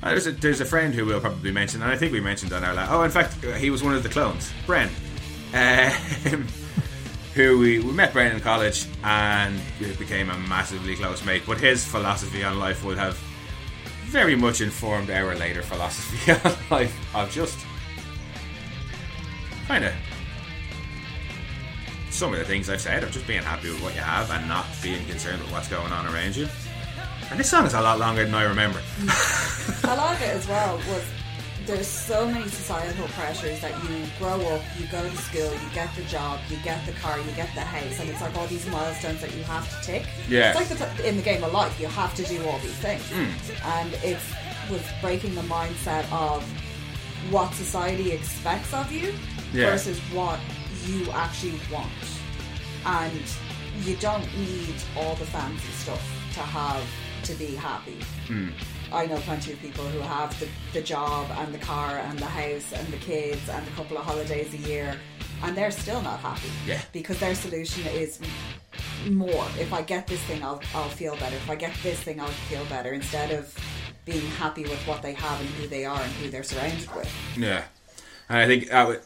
[0.02, 2.52] uh, there's a, there's a friend who we'll probably mention and I think we mentioned
[2.52, 4.52] on our last oh in fact uh, he was one of the clones.
[4.66, 4.88] Bren.
[5.52, 6.46] Um,
[7.38, 11.56] who we, we met Bren in college and we became a massively close mate but
[11.56, 13.16] his philosophy on life would have
[14.06, 17.56] very much informed our later philosophy on life of just
[19.68, 19.92] kind of
[22.10, 24.48] some of the things I've said of just being happy with what you have and
[24.48, 26.48] not being concerned with what's going on around you.
[27.30, 28.80] And this song is a lot longer than I remember.
[28.98, 29.84] Mm.
[29.92, 31.04] a lot of it as well was
[31.74, 35.94] there's so many societal pressures that you grow up, you go to school, you get
[35.94, 38.66] the job, you get the car, you get the house, and it's like all these
[38.68, 40.06] milestones that you have to tick.
[40.28, 40.58] Yeah.
[40.58, 43.02] It's like the, in the game of life, you have to do all these things,
[43.10, 43.66] hmm.
[43.66, 44.18] and it
[44.70, 46.42] was breaking the mindset of
[47.30, 49.12] what society expects of you
[49.52, 49.70] Yeah.
[49.70, 50.38] versus what
[50.86, 51.90] you actually want,
[52.86, 53.22] and
[53.84, 56.02] you don't need all the fancy stuff
[56.34, 56.82] to have
[57.24, 57.98] to be happy.
[58.26, 58.48] Hmm.
[58.92, 62.26] I know plenty of people who have the, the job and the car and the
[62.26, 64.96] house and the kids and a couple of holidays a year
[65.42, 66.48] and they're still not happy.
[66.66, 66.80] Yeah.
[66.92, 68.18] Because their solution is
[69.08, 69.46] more.
[69.58, 71.36] If I get this thing, I'll, I'll feel better.
[71.36, 72.92] If I get this thing, I'll feel better.
[72.92, 73.54] Instead of
[74.04, 77.12] being happy with what they have and who they are and who they're surrounded with.
[77.36, 77.64] Yeah,
[78.28, 78.96] and I think uh,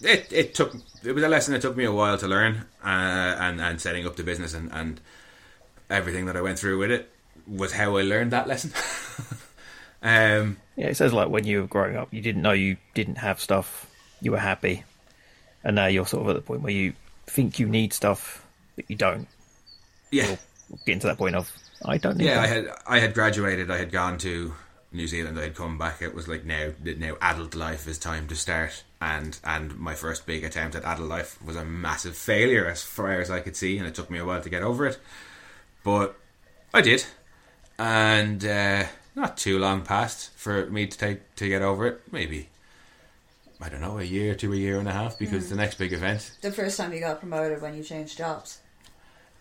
[0.00, 3.36] it it took it was a lesson that took me a while to learn, uh,
[3.38, 5.00] and and setting up the business and and
[5.88, 7.10] everything that I went through with it
[7.48, 8.72] was how I learned that lesson.
[10.02, 13.16] um, Yeah, it says like when you were growing up, you didn't know you didn't
[13.16, 14.84] have stuff, you were happy,
[15.64, 16.94] and now you're sort of at the point where you
[17.26, 19.28] think you need stuff, but you don't.
[20.10, 20.36] yeah,
[20.86, 21.52] Getting to that point of
[21.84, 22.26] I don't need.
[22.26, 22.40] yeah.
[22.40, 23.70] I had I had graduated.
[23.70, 24.54] I had gone to
[24.92, 25.38] New Zealand.
[25.38, 26.00] I had come back.
[26.02, 28.84] It was like now now adult life is time to start.
[29.00, 33.20] And and my first big attempt at adult life was a massive failure as far
[33.20, 34.98] as I could see, and it took me a while to get over it.
[35.82, 36.16] But
[36.74, 37.04] I did,
[37.80, 38.84] and uh,
[39.16, 42.02] not too long passed for me to take to get over it.
[42.12, 42.48] Maybe
[43.60, 45.92] I don't know, a year to a year and a half, because the next big
[45.92, 48.60] event The first time you got promoted when you changed jobs.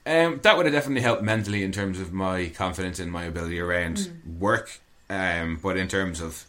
[0.06, 3.60] Um, that would have definitely helped mentally in terms of my confidence in my ability
[3.60, 4.10] around
[4.40, 4.80] work.
[5.10, 6.46] Um, but in terms of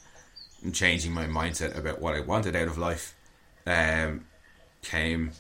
[0.73, 3.15] changing my mindset about what I wanted out of life,
[3.67, 4.27] um,
[4.83, 5.33] came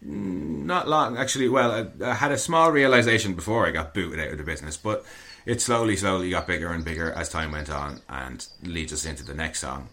[0.00, 1.16] not long.
[1.16, 4.44] Actually, well, I, I had a small realization before I got booted out of the
[4.44, 5.04] business, but
[5.48, 9.24] it slowly, slowly got bigger and bigger as time went on, and leads us into
[9.24, 9.88] the next song,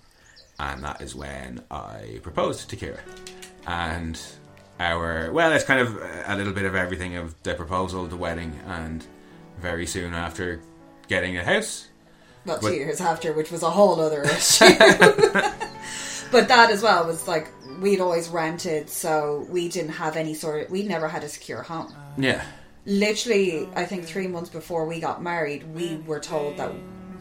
[0.60, 3.00] and that is when I proposed to Kira,
[3.66, 4.22] and
[4.80, 5.98] our well, it's kind of
[6.28, 9.06] a little bit of everything of the proposal, the wedding, and
[9.60, 10.60] very soon after
[11.08, 11.88] getting a house.
[12.44, 14.66] Not But- two years after, which was a whole other issue.
[16.32, 17.48] but that as well was like
[17.82, 20.70] we'd always rented, so we didn't have any sort of.
[20.72, 21.94] We never had a secure home.
[22.18, 22.44] Yeah,
[22.86, 24.12] Literally, I think mm-hmm.
[24.12, 26.08] three months before we got married, we mm-hmm.
[26.08, 26.72] were told that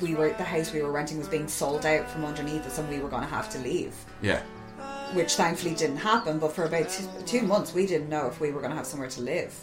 [0.00, 2.88] we were the house we were renting was being sold out from underneath us, and
[2.88, 3.94] we were going to have to leave.
[4.20, 4.42] yeah,
[5.14, 6.38] Which thankfully didn't happen.
[6.38, 8.86] But for about two, two months, we didn't know if we were going to have
[8.86, 9.54] somewhere to live.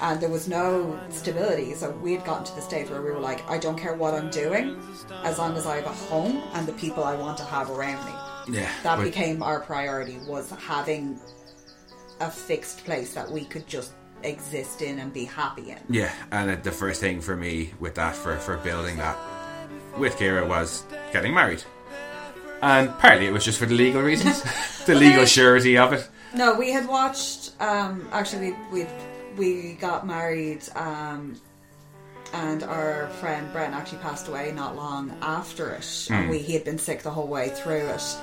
[0.00, 3.20] And there was no stability, so we had gotten to the stage where we were
[3.20, 4.80] like, I don't care what I'm doing,
[5.22, 8.04] as long as I have a home and the people I want to have around
[8.04, 8.58] me.
[8.58, 8.70] yeah.
[8.82, 11.18] That But- became our priority was having
[12.20, 13.92] a fixed place that we could just
[14.24, 15.78] exist in and be happy in.
[15.88, 19.16] Yeah, and the first thing for me with that, for, for building that
[19.96, 21.62] with Kira, was getting married.
[22.62, 24.42] And partly it was just for the legal reasons,
[24.86, 26.08] the legal surety of it.
[26.34, 27.52] No, we had watched.
[27.60, 28.86] Um, actually, we
[29.36, 31.36] we got married um,
[32.32, 36.06] and our friend Brent actually passed away not long after it.
[36.08, 36.14] Hmm.
[36.14, 38.16] And we he had been sick the whole way through it.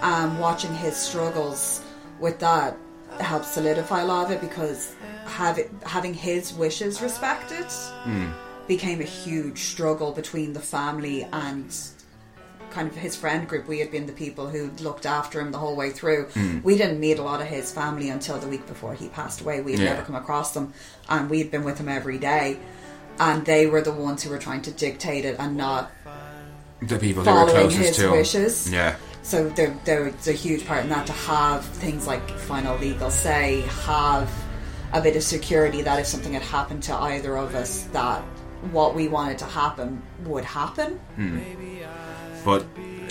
[0.00, 1.82] Um, watching his struggles
[2.20, 2.76] with that
[3.20, 4.94] helped solidify a lot of it because
[5.28, 7.66] have it, having his wishes respected
[8.04, 8.26] Hmm.
[8.66, 11.74] became a huge struggle between the family and
[12.70, 13.66] kind of his friend group.
[13.66, 16.24] We had been the people who looked after him the whole way through.
[16.34, 16.58] Hmm.
[16.62, 19.60] We didn't meet a lot of his family until the week before he passed away.
[19.62, 19.90] We had Yeah.
[19.94, 20.74] never come across them,
[21.08, 22.58] and we'd been with him every day.
[23.18, 25.90] And they were the ones who were trying to dictate it and not
[26.82, 28.12] The people who were closest his to him.
[28.12, 28.70] wishes.
[28.70, 28.94] Yeah.
[29.22, 33.62] So there, there's a huge part in that to have things like final legal say,
[33.86, 34.30] have
[34.92, 38.22] a bit of security that if something had happened to either of us, that
[38.72, 41.00] what we wanted to happen would happen.
[42.44, 42.62] But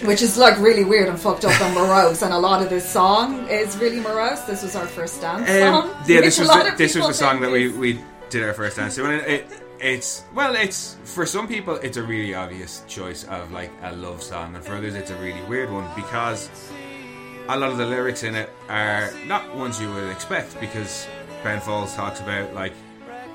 [0.03, 2.87] Which is like really weird and fucked up and morose, and a lot of this
[2.89, 4.41] song is really morose.
[4.45, 5.89] This was our first dance song.
[5.89, 7.99] Um, yeah, this was the, this was people the song that we, we
[8.29, 11.97] did our first dance to, and it, it it's well, it's for some people it's
[11.97, 15.43] a really obvious choice of like a love song, and for others it's a really
[15.43, 16.49] weird one because
[17.49, 21.07] a lot of the lyrics in it are not ones you would expect because
[21.43, 22.73] Ben Folds talks about like,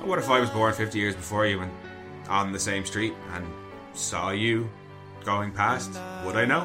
[0.05, 1.71] what if I was born 50 years before you and
[2.29, 3.47] on the same street and
[3.95, 4.69] saw you
[5.25, 5.93] going past?
[6.25, 6.63] Would I know?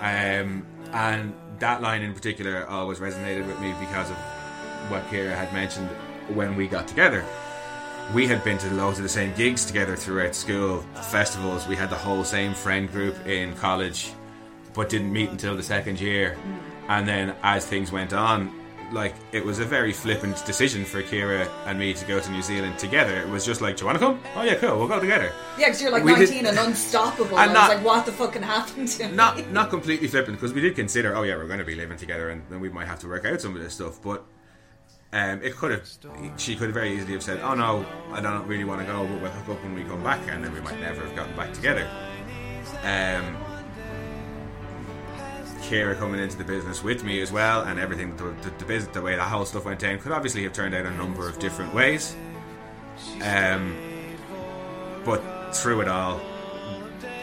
[0.00, 4.16] Um, and that line in particular always resonated with me because of
[4.90, 5.88] what Kira had mentioned
[6.34, 7.24] when we got together.
[8.12, 11.68] We had been to loads of the same gigs together throughout school, festivals.
[11.68, 14.12] We had the whole same friend group in college,
[14.74, 16.36] but didn't meet until the second year.
[16.88, 18.52] And then as things went on,
[18.92, 22.42] like it was a very flippant decision for Kira and me to go to New
[22.42, 23.16] Zealand together.
[23.20, 24.20] It was just like, "Do you want to come?
[24.36, 24.78] Oh yeah, cool.
[24.78, 27.36] We'll go together." Yeah, because you're like We did- 19 and unstoppable.
[27.38, 29.12] And and not- I was like, what the fuck can happen to me?
[29.16, 31.96] not not completely flippant because we did consider, oh yeah, we're going to be living
[31.96, 34.00] together, and then we might have to work out some of this stuff.
[34.02, 34.24] But
[35.12, 35.88] um, it could have,
[36.38, 39.06] she could have very easily have said, oh no, I don't really want to go,
[39.06, 41.36] but we'll hook up when we come back, and then we might never have gotten
[41.36, 41.86] back together.
[42.82, 43.36] Um,
[45.62, 48.92] Kira coming into the business with me as well, and everything, the, the, the business,
[48.92, 51.38] the way that whole stuff went down, could obviously have turned out a number of
[51.38, 52.16] different ways.
[53.22, 53.76] Um,
[55.04, 55.20] but
[55.52, 56.20] through it all,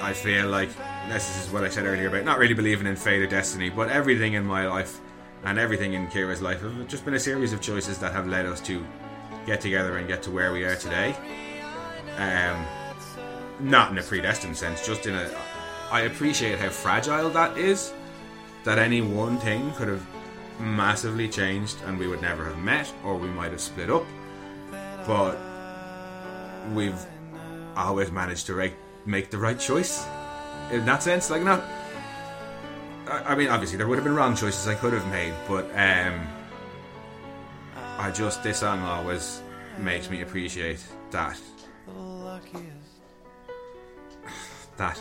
[0.02, 0.70] I feel like
[1.10, 3.90] this is what I said earlier about not really believing in fate or destiny, but
[3.90, 5.00] everything in my life
[5.44, 8.46] and everything in Kira's life have just been a series of choices that have led
[8.46, 8.86] us to
[9.46, 11.16] get together and get to where we are today.
[12.18, 12.66] Um,
[13.60, 15.30] not in a predestined sense, just in a.
[15.92, 17.94] I appreciate how fragile that is.
[18.64, 20.06] That any one thing could have
[20.60, 24.06] massively changed and we would never have met, or we might have split up.
[25.08, 25.38] But
[26.74, 27.00] we've
[27.76, 28.74] always managed to right,
[29.06, 30.06] make the right choice
[30.72, 31.30] in that sense.
[31.30, 31.64] Like, not.
[33.08, 35.66] I I mean, obviously, there would have been wrong choices I could have made, but
[35.72, 36.28] um,
[37.98, 39.42] I just this song always
[39.78, 41.40] makes me appreciate that.
[44.78, 44.98] That.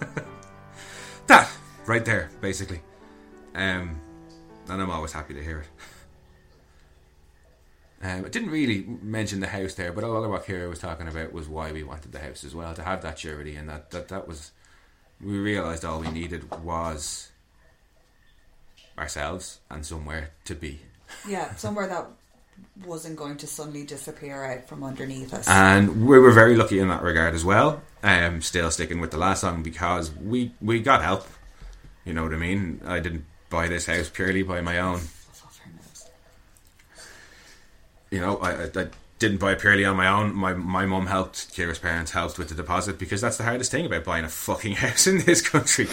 [1.26, 1.50] that
[1.90, 2.80] right there, basically.
[3.54, 4.00] Um,
[4.68, 5.66] and I'm always happy to hear it.
[8.02, 11.06] Um, I didn't really mention the house there, but all of what Kira was talking
[11.06, 13.90] about was why we wanted the house as well to have that surety, and that
[13.90, 14.52] that, that was
[15.20, 17.30] we realised all we needed was
[18.96, 20.80] ourselves and somewhere to be.
[21.28, 22.06] Yeah, somewhere that
[22.86, 25.46] wasn't going to suddenly disappear out from underneath us.
[25.46, 27.82] and we were very lucky in that regard as well.
[28.02, 31.26] Um, still sticking with the last song because we we got help.
[32.04, 32.80] You know what I mean?
[32.84, 35.00] I didn't buy this house purely by my own.
[38.10, 38.88] You know, I, I, I
[39.18, 40.34] didn't buy it purely on my own.
[40.34, 41.54] My my mum helped.
[41.54, 44.72] Kira's parents helped with the deposit because that's the hardest thing about buying a fucking
[44.76, 45.88] house in this country.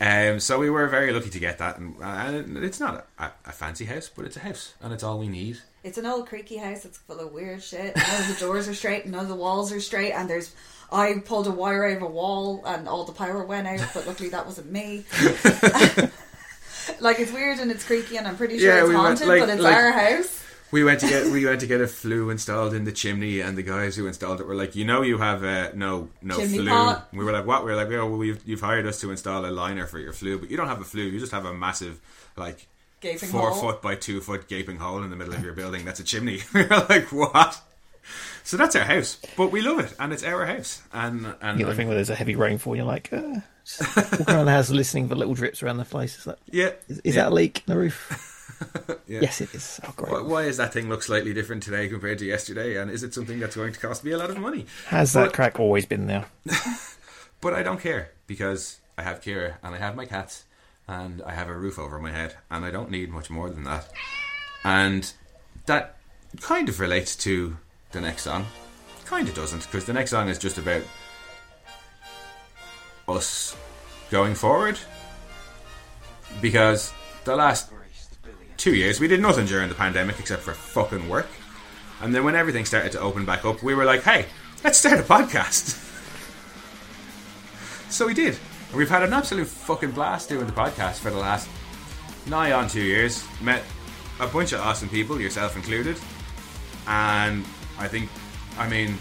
[0.00, 3.52] Um, so we were very lucky to get that, and, and it's not a, a
[3.52, 5.58] fancy house, but it's a house, and it's all we need.
[5.84, 6.84] It's an old creaky house.
[6.84, 7.96] It's full of weird shit.
[7.96, 9.06] None of the doors are straight.
[9.06, 10.12] None of the walls are straight.
[10.12, 10.54] And there's,
[10.92, 13.80] I pulled a wire out of a wall, and all the power went out.
[13.94, 15.04] But luckily, that wasn't me.
[17.00, 19.28] like it's weird and it's creaky, and I'm pretty sure Yeah, it's we went, haunted.
[19.28, 20.39] like- but it's like- our house.
[20.72, 23.58] We went to get we went to get a flue installed in the chimney, and
[23.58, 26.58] the guys who installed it were like, "You know, you have uh, no no Chimney
[26.58, 27.08] flue." pot.
[27.12, 29.44] We were like, "What?" We were like, "Oh, well, you've, you've hired us to install
[29.44, 31.04] a liner for your flue, but you don't have a flue.
[31.04, 32.00] You just have a massive,
[32.36, 32.68] like,
[33.00, 33.72] Gaping four hole.
[33.72, 35.84] foot by two foot gaping hole in the middle of your building.
[35.84, 37.60] That's a chimney." we were like, "What?"
[38.44, 40.82] So that's our house, but we love it, and it's our house.
[40.92, 43.96] And and You know, the thing where there's a heavy rainfall, you're like, uh, just
[43.96, 46.18] walking around the house listening for little drips around the place.
[46.18, 47.24] Is that, yeah, is, is yeah.
[47.24, 48.26] that a leak in the roof?
[49.06, 49.22] Yeah.
[49.22, 49.80] Yes, it is.
[49.82, 50.12] Oh, great.
[50.12, 52.76] Why, why is that thing look slightly different today compared to yesterday?
[52.76, 54.66] And is it something that's going to cost me a lot of money?
[54.86, 56.26] Has that crack always been there?
[57.40, 60.44] But I don't care because I have Kira and I have my cats
[60.86, 63.64] and I have a roof over my head and I don't need much more than
[63.64, 63.88] that.
[64.62, 65.10] And
[65.66, 65.96] that
[66.40, 67.56] kind of relates to
[67.92, 68.46] the next song
[69.06, 70.82] kind of doesn't because the next song is just about
[73.08, 73.56] us
[74.10, 74.78] going forward.
[76.40, 76.92] Because
[77.24, 77.72] the last
[78.60, 81.28] two years we did nothing during the pandemic except for fucking work,
[82.02, 84.26] and then when everything started to open back up, we were like, "Hey,
[84.62, 85.78] let's start a podcast."
[87.90, 88.36] so we did.
[88.68, 91.48] And we've had an absolute fucking blast doing the podcast for the last
[92.26, 93.24] nigh on two years.
[93.40, 93.64] Met
[94.20, 95.96] a bunch of awesome people, yourself included,
[96.86, 97.44] and
[97.78, 98.10] I think,
[98.58, 98.98] I mean,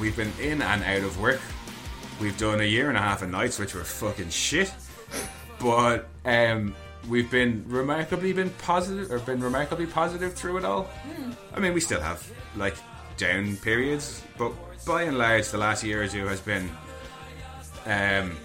[0.00, 1.40] we've been in and out of work.
[2.20, 4.72] We've done a year and a half of nights, which were fucking shit,
[5.60, 6.74] but um,
[7.08, 10.88] we've been remarkably been positive, or been remarkably positive through it all.
[11.54, 12.76] I mean, we still have like
[13.16, 14.52] down periods, but
[14.86, 16.70] by and large, the last year or two has been
[17.86, 18.36] um,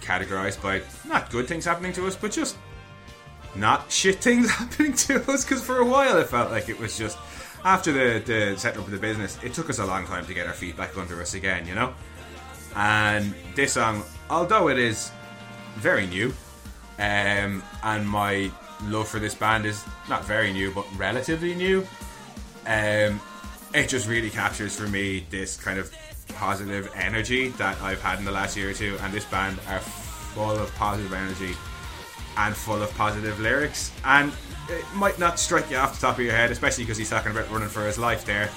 [0.00, 2.56] categorized by not good things happening to us, but just
[3.54, 5.44] not shit things happening to us.
[5.44, 7.18] Because for a while, it felt like it was just
[7.64, 9.38] after the the setup of the business.
[9.42, 11.74] It took us a long time to get our feet back under us again, you
[11.74, 11.94] know.
[12.74, 15.10] And this song, although it is
[15.76, 16.32] very new,
[16.98, 18.50] um, and my
[18.84, 21.86] love for this band is not very new, but relatively new.
[22.66, 23.20] Um,
[23.74, 25.92] it just really captures for me this kind of
[26.34, 29.80] positive energy that I've had in the last year or two, and this band are
[29.80, 31.54] full of positive energy
[32.36, 33.92] and full of positive lyrics.
[34.04, 34.32] And
[34.68, 37.32] it might not strike you off the top of your head, especially because he's talking
[37.32, 38.48] about running for his life there.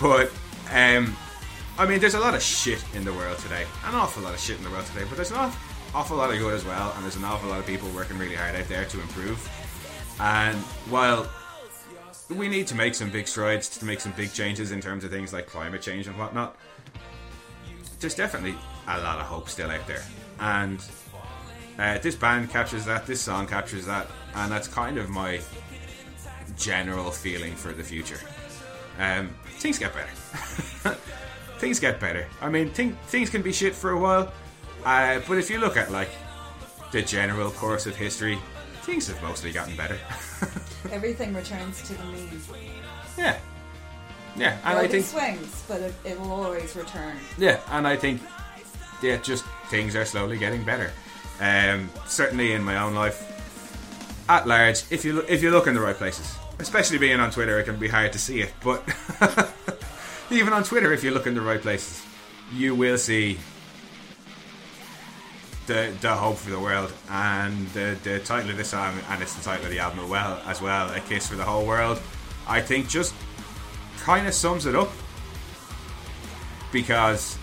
[0.00, 0.30] But
[0.72, 1.16] um,
[1.78, 4.40] I mean, there's a lot of shit in the world today, an awful lot of
[4.40, 5.04] shit in the world today.
[5.08, 7.58] But there's an awful, awful lot of good as well, and there's an awful lot
[7.58, 9.48] of people working really hard out there to improve.
[10.20, 10.56] And
[10.90, 11.28] while
[12.28, 15.10] we need to make some big strides to make some big changes in terms of
[15.10, 16.56] things like climate change and whatnot,
[18.00, 18.54] there's definitely
[18.86, 20.02] a lot of hope still out there.
[20.40, 20.84] And
[21.78, 25.40] uh, this band captures that, this song captures that, and that's kind of my
[26.56, 28.18] general feeling for the future.
[28.98, 30.10] Um, things get better.
[31.58, 32.26] things get better.
[32.40, 34.32] I mean, think, things can be shit for a while,
[34.84, 36.10] uh, but if you look at like
[36.92, 38.38] the general course of history,
[38.82, 39.98] things have mostly gotten better.
[40.90, 42.28] Everything returns to the mean.
[43.16, 43.36] yeah,
[44.36, 47.16] yeah, and I it think swings, but it, it will always return.
[47.36, 48.20] Yeah, and I think
[49.02, 50.90] yeah, just things are slowly getting better.
[51.40, 53.24] Um, certainly in my own life,
[54.28, 57.30] at large, if you look, if you look in the right places, especially being on
[57.30, 58.52] Twitter, it can be hard to see it.
[58.62, 58.82] But
[60.30, 62.04] even on Twitter, if you look in the right places,
[62.52, 63.38] you will see
[65.68, 66.92] the the hope for the world.
[67.10, 70.10] And the the title of this song, and it's the title of the album as
[70.10, 72.00] well, as well, "A Kiss for the Whole World."
[72.48, 73.14] I think just
[74.00, 74.90] kind of sums it up
[76.72, 77.36] because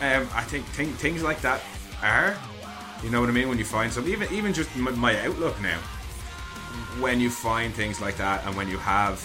[0.00, 1.60] um, I think th- things like that
[2.02, 2.34] are,
[3.04, 3.48] you know what I mean.
[3.48, 5.78] When you find something, even even just my outlook now,
[6.98, 9.20] when you find things like that, and when you have,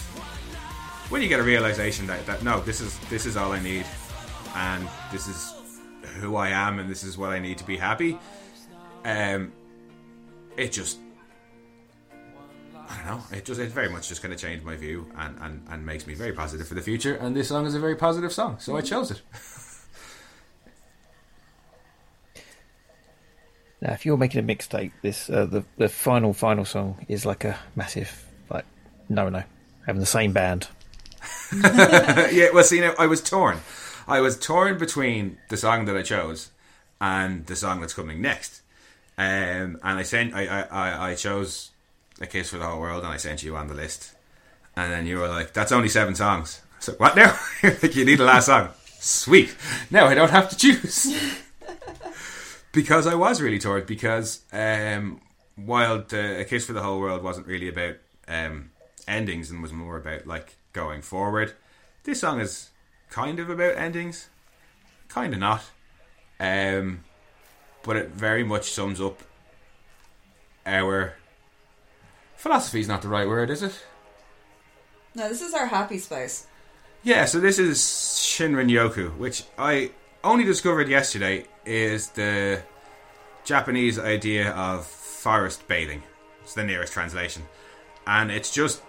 [1.10, 3.86] when you get a realization that, that no, this is this is all I need,
[4.54, 5.54] and this is
[6.16, 8.18] who I am, and this is what I need to be happy.
[9.04, 9.52] Um,
[10.58, 11.00] it just.
[12.88, 13.24] I don't know.
[13.36, 16.06] It just it very much just kind of changed my view and, and, and makes
[16.06, 17.16] me very positive for the future.
[17.16, 19.22] And this song is a very positive song, so I chose it.
[23.82, 27.44] Now, if you're making a mixtape, this uh, the the final final song is like
[27.44, 28.66] a massive like
[29.10, 29.44] no no
[29.86, 30.68] having the same band.
[31.64, 33.60] yeah, well, see, now I was torn.
[34.08, 36.52] I was torn between the song that I chose
[37.02, 38.62] and the song that's coming next.
[39.18, 41.72] Um, and I sent, I, I, I, I chose
[42.22, 44.14] a kiss for the whole world, and I sent you on the list.
[44.76, 47.38] And then you were like, "That's only seven songs." So what now?
[47.64, 48.70] like you need a last song.
[49.00, 49.56] Sweet.
[49.90, 51.16] Now I don't have to choose.
[52.74, 53.86] because I was really torn.
[53.86, 55.22] Because um,
[55.56, 57.96] while the, a kiss for the whole world wasn't really about
[58.28, 58.72] um,
[59.08, 61.54] endings and was more about like going forward,
[62.04, 62.70] this song is
[63.10, 64.30] kind of about endings,
[65.08, 65.64] kind of not.
[66.40, 67.04] Um,
[67.84, 69.22] but it very much sums up
[70.66, 71.14] our
[72.36, 72.80] philosophy.
[72.80, 73.86] Is not the right word, is it?
[75.14, 76.48] No, this is our happy space.
[77.04, 79.92] Yeah, so this is Shinrin Yoku, which I
[80.24, 82.64] only discovered yesterday is the
[83.44, 86.02] Japanese idea of forest bathing.
[86.42, 87.44] It's the nearest translation.
[88.08, 88.82] And it's just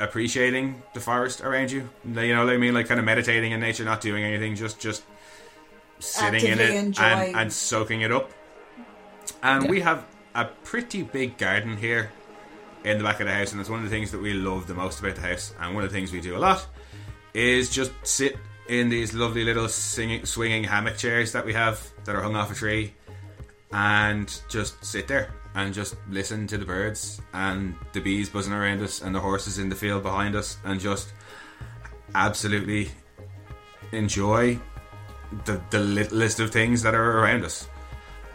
[0.00, 1.88] appreciating the forest around you.
[2.04, 2.74] You know what I mean?
[2.74, 5.02] Like kind of meditating in nature, not doing anything, just just
[5.98, 8.30] sitting in Actively it and, and soaking it up.
[9.42, 9.70] And Yeah.
[9.70, 12.10] we have a pretty big garden here
[12.84, 14.66] in the back of the house, and it's one of the things that we love
[14.68, 15.52] the most about the house.
[15.60, 16.66] And one of the things we do a lot
[17.34, 18.36] is just sit
[18.68, 22.52] in these lovely little singing, swinging hammock chairs that we have that are hung off
[22.52, 22.94] a tree,
[23.72, 28.80] and just sit there and just listen to the birds and the bees buzzing around
[28.80, 31.12] us and the horses in the field behind us and just
[32.14, 32.88] absolutely
[33.90, 34.56] enjoy
[35.46, 37.68] the, the littlest of things that are around us.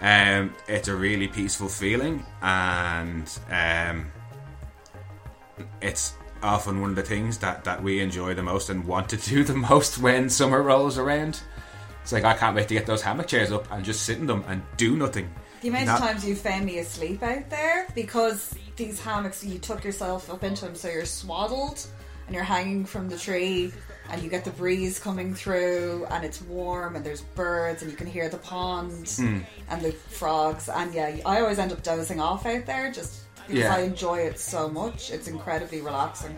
[0.02, 4.12] Um, it's a really peaceful feeling, and um,
[5.82, 9.18] it's often one of the things that, that we enjoy the most and want to
[9.18, 11.40] do the most when summer rolls around.
[12.02, 14.26] It's like I can't wait to get those hammock chairs up and just sit in
[14.26, 15.34] them and do nothing.
[15.64, 19.58] The amount Not- of times you found me asleep out there because these hammocks, you
[19.60, 21.86] took yourself up into them so you're swaddled
[22.28, 23.72] and you're hanging from the tree
[24.10, 27.96] and you get the breeze coming through and it's warm and there's birds and you
[27.96, 29.40] can hear the pond Hmm.
[29.70, 30.68] and the frogs.
[30.68, 33.74] And yeah, I always end up dozing off out there just because Yeah.
[33.76, 35.12] I enjoy it so much.
[35.12, 36.38] It's incredibly relaxing.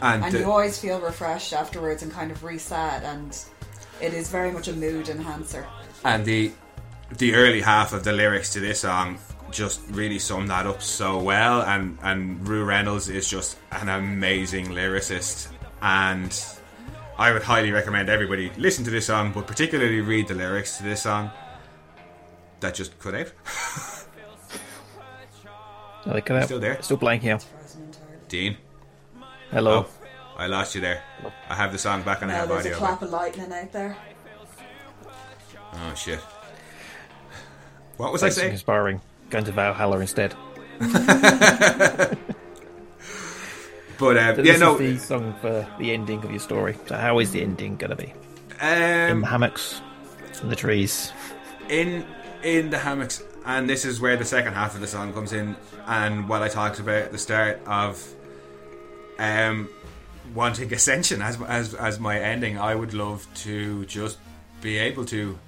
[0.00, 3.36] And, And you always feel refreshed afterwards and kind of reset and
[4.00, 5.66] it is very much a mood enhancer.
[6.04, 6.52] and the
[7.18, 9.18] the early half of the lyrics to this song
[9.50, 14.66] just really sum that up so well and and Rou Reynolds is just an amazing
[14.68, 15.48] lyricist
[15.82, 16.32] and
[17.18, 20.84] I would highly recommend everybody listen to this song but particularly read the lyrics to
[20.84, 21.30] this song
[22.60, 23.32] that just cut out
[26.06, 26.44] Are they cut out?
[26.46, 26.80] Still there?
[26.82, 27.44] Still blanking out.
[28.28, 28.56] Dean
[29.50, 29.86] Hello.
[29.86, 29.88] oh
[30.38, 31.02] I lost you there
[31.50, 33.02] I have the song back and I Now have there's a clap back.
[33.02, 33.96] of lightning out there.
[35.74, 36.20] oh shit
[38.02, 39.00] what was I saying inspiring.
[39.30, 40.34] Going to Valhalla instead.
[40.80, 42.16] but uh,
[43.98, 46.76] So yeah this no is the song for the ending of your story.
[46.88, 48.12] So how is the ending going to be?
[48.60, 49.80] In um, the hammocks,
[50.42, 51.12] in the trees.
[51.68, 52.04] in
[52.42, 55.54] in the hammocks and this is where the second half of the song comes in
[55.86, 58.04] and what I talked about at the start of
[59.20, 59.68] um
[60.34, 64.18] wanting ascension as as as my ending I would love to just
[64.60, 65.38] be able to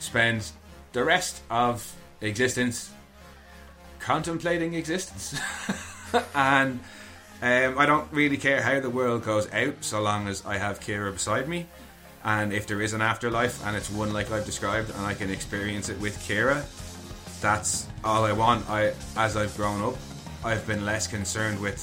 [0.00, 0.50] spend
[0.92, 2.90] the rest of existence
[3.98, 5.38] contemplating existence.
[6.34, 6.80] And
[7.40, 10.80] um, I don't really care how the world goes out so long as I have
[10.80, 11.68] Kira beside me.
[12.24, 15.30] And if there is an afterlife and it's one like I've described and I can
[15.30, 16.64] experience it with Kira
[17.40, 18.68] that's all I want.
[18.68, 19.96] I as I've grown up
[20.44, 21.80] I've been less concerned with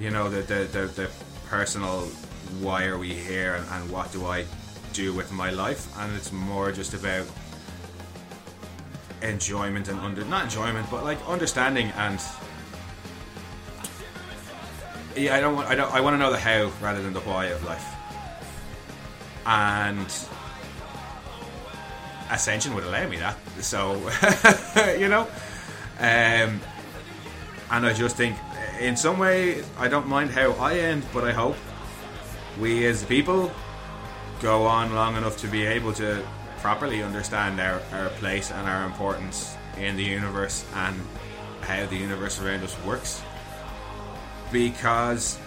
[0.00, 1.10] you know the the, the, the
[1.46, 2.02] personal
[2.60, 4.44] why are we here and, and what do I
[4.92, 5.86] do with my life?
[5.98, 7.26] And it's more just about
[9.22, 12.20] enjoyment and under not enjoyment but like understanding and
[15.16, 17.20] yeah I don't want I don't I want to know the how rather than the
[17.20, 17.84] why of life
[19.46, 20.06] and
[22.30, 23.36] Ascension would allow me that.
[23.60, 23.94] So,
[24.98, 25.22] you know,
[25.98, 26.60] um,
[27.70, 28.36] and I just think,
[28.80, 31.56] in some way, I don't mind how I end, but I hope
[32.60, 33.50] we as people
[34.40, 36.24] go on long enough to be able to
[36.60, 41.00] properly understand our, our place and our importance in the universe and
[41.62, 43.22] how the universe around us works.
[44.52, 45.38] Because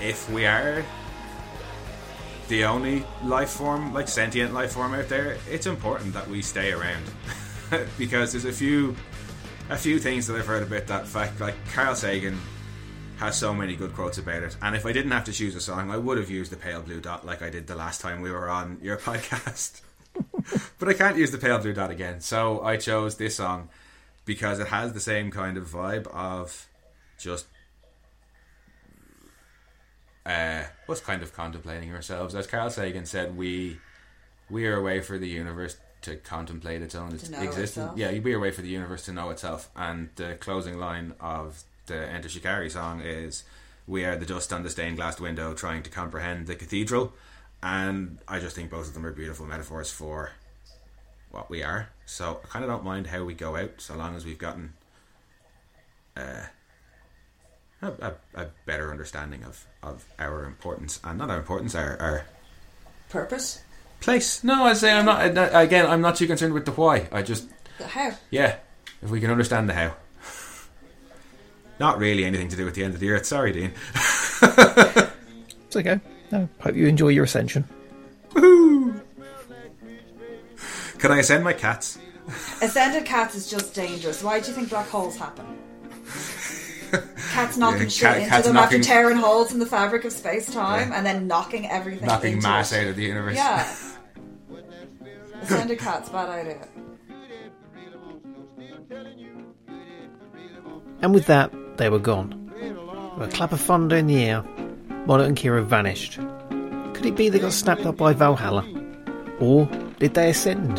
[0.00, 0.84] if we are
[2.48, 6.72] the only life form, like sentient life form out there, it's important that we stay
[6.72, 7.04] around
[7.98, 8.94] because there's a few,
[9.68, 11.40] a few things that I've heard about that fact.
[11.40, 12.38] Like Carl Sagan
[13.18, 15.60] has so many good quotes about it, and if I didn't have to choose a
[15.60, 18.20] song, I would have used the Pale Blue Dot like I did the last time
[18.20, 19.80] we were on your podcast.
[20.78, 23.68] but I can't use the Pale Blue Dot again, so I chose this song
[24.24, 26.68] because it has the same kind of vibe of
[27.18, 27.46] just
[30.26, 32.34] uh, was kind of contemplating ourselves.
[32.34, 33.78] As Carl Sagan said, we
[34.50, 37.56] we are a way for the universe to contemplate its own To existence.
[37.58, 37.98] itself.
[37.98, 39.70] Yeah, we are a way for the universe to know itself.
[39.74, 43.44] And the closing line of the Enter Shikari song is,
[43.86, 47.12] "We are the dust on the stained glass window, trying to comprehend the cathedral."
[47.62, 50.30] And I just think both of them are beautiful metaphors for
[51.30, 51.88] what we are.
[52.06, 54.72] So I kind of don't mind how we go out, so long as we've gotten
[56.16, 56.44] uh,
[57.82, 62.24] a, a, a better understanding of, of our importance and not our importance, our, our
[63.08, 63.62] Purpose?
[64.00, 64.44] place.
[64.44, 65.32] No, I say I'm not.
[65.34, 67.08] not- Again, I'm not too concerned with the why.
[67.10, 67.48] I just
[67.78, 68.12] The how?
[68.30, 68.56] yeah,
[69.02, 69.94] if we can understand the how.
[71.80, 73.26] Not really anything to do with the end of the earth.
[73.26, 73.72] Sorry, Dean.
[75.66, 76.00] It's okay.
[76.32, 77.64] No, hope you enjoy your ascension.
[78.34, 79.02] Can
[81.12, 81.98] I ascend my cats?
[82.62, 84.22] Ascended cats is just dangerous.
[84.22, 85.46] Why do you think black holes happen?
[87.32, 90.04] Cats knocking Yeah, shit cat- into cats them knocking- after tearing holes in the fabric
[90.04, 90.96] of space time Yeah.
[90.96, 92.82] and then knocking everything Knocking into mass it.
[92.82, 93.36] out of the universe.
[93.36, 93.66] Yeah.
[95.42, 96.66] Ascended cats, bad idea.
[101.02, 102.42] And with that, they were gone.
[103.20, 104.42] A clap of thunder in the air,
[105.06, 106.18] Mono and Kira vanished.
[106.94, 108.66] Could it be they got snapped up by Valhalla?
[109.38, 109.66] Or
[109.98, 110.78] did they ascend?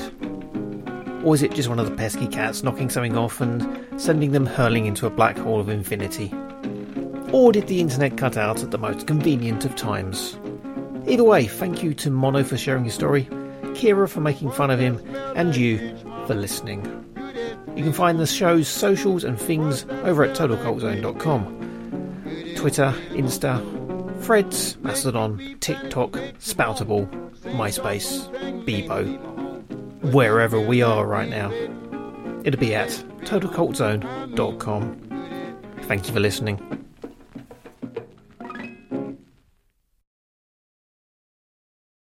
[1.23, 4.45] Or is it just one of the pesky cats knocking something off and sending them
[4.45, 6.33] hurling into a black hole of infinity?
[7.31, 10.37] Or did the internet cut out at the most convenient of times?
[11.07, 13.29] Either way, thank you to Mono for sharing his story,
[13.75, 15.01] Kira for making fun of him,
[15.35, 16.85] and you for listening.
[17.75, 21.53] You can find the show's socials and things over at totalcultzone.com.
[22.55, 23.86] Twitter, Insta,
[24.27, 27.07] Threads, Mastodon, TikTok, Spoutible,
[27.43, 28.27] MySpace,
[28.65, 29.17] Bebo,
[30.11, 31.49] wherever we are right now.
[32.43, 32.89] It'll be at
[33.21, 35.77] totalcultzone.com.
[35.83, 36.86] Thank you for listening.